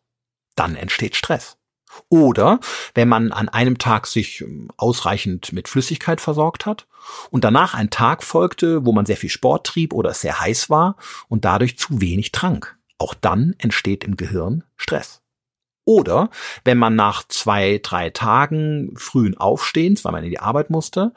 Dann 0.55 0.75
entsteht 0.75 1.15
Stress. 1.15 1.58
Oder 2.07 2.59
wenn 2.93 3.09
man 3.09 3.31
an 3.31 3.49
einem 3.49 3.77
Tag 3.77 4.07
sich 4.07 4.41
ähm, 4.41 4.69
ausreichend 4.77 5.51
mit 5.51 5.67
Flüssigkeit 5.67 6.21
versorgt 6.21 6.65
hat 6.65 6.87
und 7.29 7.43
danach 7.43 7.73
ein 7.73 7.89
Tag 7.89 8.23
folgte, 8.23 8.85
wo 8.85 8.91
man 8.91 9.05
sehr 9.05 9.17
viel 9.17 9.29
Sport 9.29 9.67
trieb 9.67 9.93
oder 9.93 10.11
es 10.11 10.21
sehr 10.21 10.39
heiß 10.39 10.69
war 10.69 10.95
und 11.27 11.45
dadurch 11.45 11.77
zu 11.77 12.01
wenig 12.01 12.31
trank. 12.31 12.77
Auch 12.97 13.13
dann 13.13 13.55
entsteht 13.57 14.03
im 14.03 14.17
Gehirn 14.17 14.63
Stress. 14.75 15.21
Oder 15.85 16.29
wenn 16.65 16.77
man 16.77 16.95
nach 16.95 17.27
zwei, 17.27 17.79
drei 17.81 18.11
Tagen 18.11 18.93
frühen 18.95 19.35
Aufstehens, 19.35 20.05
weil 20.05 20.11
man 20.11 20.23
in 20.23 20.29
die 20.29 20.39
Arbeit 20.39 20.69
musste, 20.69 21.13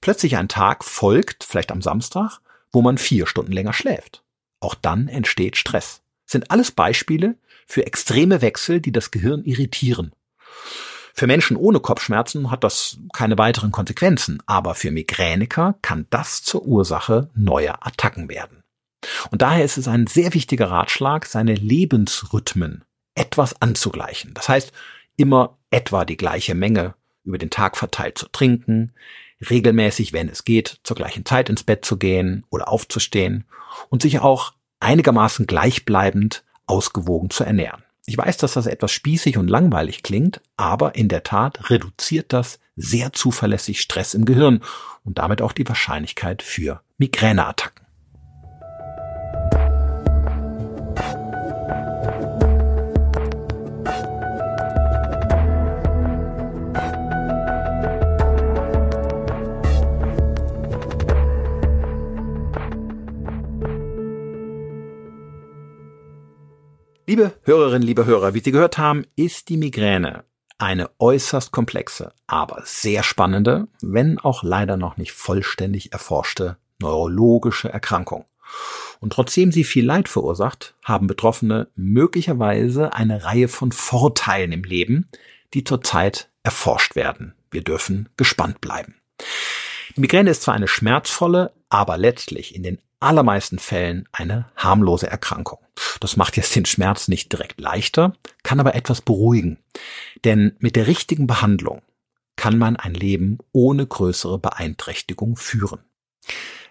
plötzlich 0.00 0.38
ein 0.38 0.48
Tag 0.48 0.82
folgt, 0.82 1.44
vielleicht 1.44 1.70
am 1.70 1.82
Samstag, 1.82 2.40
wo 2.72 2.80
man 2.80 2.96
vier 2.96 3.26
Stunden 3.26 3.52
länger 3.52 3.74
schläft. 3.74 4.22
Auch 4.60 4.74
dann 4.74 5.08
entsteht 5.08 5.58
Stress. 5.58 6.00
Sind 6.24 6.50
alles 6.50 6.70
Beispiele 6.70 7.36
für 7.66 7.86
extreme 7.86 8.40
Wechsel, 8.40 8.80
die 8.80 8.92
das 8.92 9.10
Gehirn 9.10 9.44
irritieren. 9.44 10.12
Für 11.16 11.28
Menschen 11.28 11.56
ohne 11.56 11.78
Kopfschmerzen 11.78 12.50
hat 12.50 12.64
das 12.64 12.98
keine 13.12 13.38
weiteren 13.38 13.70
Konsequenzen, 13.70 14.42
aber 14.46 14.74
für 14.74 14.90
Migräniker 14.90 15.76
kann 15.80 16.06
das 16.10 16.42
zur 16.42 16.66
Ursache 16.66 17.30
neuer 17.34 17.78
Attacken 17.86 18.28
werden. 18.28 18.64
Und 19.30 19.42
daher 19.42 19.64
ist 19.64 19.78
es 19.78 19.86
ein 19.86 20.08
sehr 20.08 20.34
wichtiger 20.34 20.70
Ratschlag, 20.70 21.26
seine 21.26 21.54
Lebensrhythmen 21.54 22.84
etwas 23.14 23.60
anzugleichen. 23.62 24.34
Das 24.34 24.48
heißt, 24.48 24.72
immer 25.16 25.56
etwa 25.70 26.04
die 26.04 26.16
gleiche 26.16 26.56
Menge 26.56 26.94
über 27.22 27.38
den 27.38 27.50
Tag 27.50 27.76
verteilt 27.76 28.18
zu 28.18 28.26
trinken, 28.28 28.92
regelmäßig, 29.48 30.12
wenn 30.12 30.28
es 30.28 30.44
geht, 30.44 30.80
zur 30.82 30.96
gleichen 30.96 31.24
Zeit 31.24 31.48
ins 31.48 31.62
Bett 31.62 31.84
zu 31.84 31.96
gehen 31.96 32.44
oder 32.50 32.68
aufzustehen 32.68 33.44
und 33.88 34.02
sich 34.02 34.18
auch 34.18 34.52
einigermaßen 34.80 35.46
gleichbleibend 35.46 36.44
ausgewogen 36.66 37.30
zu 37.30 37.44
ernähren. 37.44 37.83
Ich 38.06 38.18
weiß, 38.18 38.36
dass 38.36 38.52
das 38.52 38.66
etwas 38.66 38.92
spießig 38.92 39.38
und 39.38 39.48
langweilig 39.48 40.02
klingt, 40.02 40.40
aber 40.56 40.94
in 40.94 41.08
der 41.08 41.22
Tat 41.22 41.70
reduziert 41.70 42.32
das 42.32 42.58
sehr 42.76 43.12
zuverlässig 43.12 43.80
Stress 43.80 44.14
im 44.14 44.24
Gehirn 44.24 44.62
und 45.04 45.18
damit 45.18 45.40
auch 45.40 45.52
die 45.52 45.66
Wahrscheinlichkeit 45.66 46.42
für 46.42 46.82
Migräneattacken. 46.98 47.83
Liebe 67.14 67.32
Hörerinnen, 67.44 67.86
liebe 67.86 68.06
Hörer, 68.06 68.34
wie 68.34 68.40
Sie 68.40 68.50
gehört 68.50 68.76
haben, 68.76 69.06
ist 69.14 69.48
die 69.48 69.56
Migräne 69.56 70.24
eine 70.58 70.90
äußerst 70.98 71.52
komplexe, 71.52 72.12
aber 72.26 72.62
sehr 72.64 73.04
spannende, 73.04 73.68
wenn 73.80 74.18
auch 74.18 74.42
leider 74.42 74.76
noch 74.76 74.96
nicht 74.96 75.12
vollständig 75.12 75.92
erforschte 75.92 76.56
neurologische 76.80 77.68
Erkrankung. 77.68 78.24
Und 78.98 79.12
trotzdem 79.12 79.52
sie 79.52 79.62
viel 79.62 79.86
Leid 79.86 80.08
verursacht, 80.08 80.74
haben 80.82 81.06
Betroffene 81.06 81.68
möglicherweise 81.76 82.94
eine 82.94 83.22
Reihe 83.22 83.46
von 83.46 83.70
Vorteilen 83.70 84.50
im 84.50 84.64
Leben, 84.64 85.08
die 85.54 85.62
zurzeit 85.62 86.30
erforscht 86.42 86.96
werden. 86.96 87.36
Wir 87.48 87.62
dürfen 87.62 88.08
gespannt 88.16 88.60
bleiben. 88.60 88.96
Die 89.94 90.00
Migräne 90.00 90.30
ist 90.30 90.42
zwar 90.42 90.54
eine 90.54 90.66
schmerzvolle, 90.66 91.52
aber 91.74 91.98
letztlich 91.98 92.54
in 92.54 92.62
den 92.62 92.78
allermeisten 93.00 93.58
Fällen 93.58 94.08
eine 94.12 94.46
harmlose 94.54 95.08
Erkrankung. 95.10 95.58
Das 95.98 96.16
macht 96.16 96.36
jetzt 96.36 96.54
den 96.54 96.66
Schmerz 96.66 97.08
nicht 97.08 97.32
direkt 97.32 97.60
leichter, 97.60 98.14
kann 98.44 98.60
aber 98.60 98.76
etwas 98.76 99.00
beruhigen. 99.00 99.58
Denn 100.22 100.54
mit 100.60 100.76
der 100.76 100.86
richtigen 100.86 101.26
Behandlung 101.26 101.82
kann 102.36 102.58
man 102.58 102.76
ein 102.76 102.94
Leben 102.94 103.38
ohne 103.50 103.88
größere 103.88 104.38
Beeinträchtigung 104.38 105.36
führen. 105.36 105.80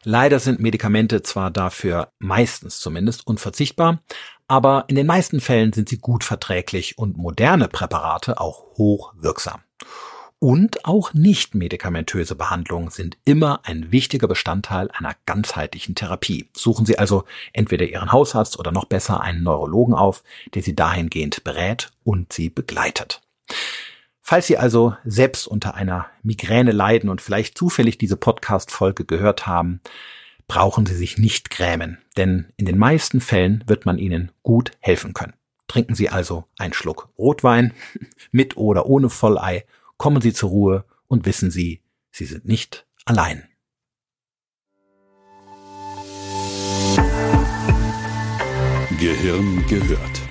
Leider 0.03 0.39
sind 0.39 0.61
Medikamente 0.61 1.21
zwar 1.21 1.51
dafür 1.51 2.09
meistens 2.19 2.79
zumindest 2.79 3.27
unverzichtbar, 3.27 4.01
aber 4.47 4.85
in 4.87 4.95
den 4.95 5.07
meisten 5.07 5.41
Fällen 5.41 5.73
sind 5.73 5.89
sie 5.89 5.97
gut 5.97 6.23
verträglich 6.23 6.97
und 6.97 7.17
moderne 7.17 7.67
Präparate 7.67 8.39
auch 8.39 8.77
hoch 8.77 9.13
wirksam. 9.17 9.61
Und 10.43 10.83
auch 10.83 11.13
nicht 11.13 11.55
medikamentöse 11.55 12.35
Behandlungen 12.35 12.89
sind 12.89 13.17
immer 13.23 13.61
ein 13.63 13.93
wichtiger 13.93 14.27
Bestandteil 14.27 14.91
einer 14.91 15.15
ganzheitlichen 15.25 15.95
Therapie. 15.95 16.49
Suchen 16.53 16.85
Sie 16.85 16.99
also 16.99 17.23
entweder 17.53 17.85
Ihren 17.85 18.11
Hausarzt 18.11 18.59
oder 18.59 18.73
noch 18.73 18.83
besser 18.83 19.21
einen 19.21 19.43
Neurologen 19.43 19.93
auf, 19.93 20.21
der 20.53 20.61
Sie 20.61 20.75
dahingehend 20.75 21.45
berät 21.45 21.91
und 22.03 22.33
Sie 22.33 22.49
begleitet. 22.49 23.21
Falls 24.19 24.47
Sie 24.47 24.57
also 24.57 24.97
selbst 25.05 25.47
unter 25.47 25.75
einer 25.75 26.07
Migräne 26.23 26.73
leiden 26.73 27.09
und 27.09 27.21
vielleicht 27.21 27.57
zufällig 27.57 27.97
diese 27.97 28.17
Podcast-Folge 28.17 29.05
gehört 29.05 29.47
haben, 29.47 29.79
brauchen 30.49 30.85
Sie 30.85 30.95
sich 30.95 31.17
nicht 31.17 31.51
grämen, 31.51 31.99
denn 32.17 32.51
in 32.57 32.65
den 32.65 32.77
meisten 32.77 33.21
Fällen 33.21 33.63
wird 33.67 33.85
man 33.85 33.97
Ihnen 33.97 34.33
gut 34.41 34.73
helfen 34.81 35.13
können. 35.13 35.35
Trinken 35.69 35.95
Sie 35.95 36.09
also 36.09 36.43
einen 36.57 36.73
Schluck 36.73 37.07
Rotwein 37.17 37.71
mit 38.33 38.57
oder 38.57 38.87
ohne 38.87 39.09
Vollei 39.09 39.63
kommen 39.97 40.21
Sie 40.21 40.33
zur 40.33 40.49
Ruhe 40.49 40.85
und 41.07 41.25
wissen 41.25 41.51
Sie, 41.51 41.81
Sie 42.11 42.25
sind 42.25 42.45
nicht 42.45 42.85
allein. 43.05 43.47
Gehirn 48.99 49.65
gehört. 49.67 50.21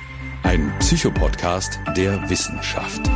Ein 0.42 0.72
Psychopodcast 0.78 1.78
der 1.96 2.28
Wissenschaft. 2.30 3.08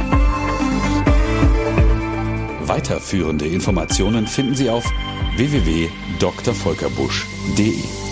Weiterführende 2.69 3.47
Informationen 3.47 4.27
finden 4.27 4.55
Sie 4.55 4.69
auf 4.69 4.85
www.drvolkerbusch.de. 5.37 8.06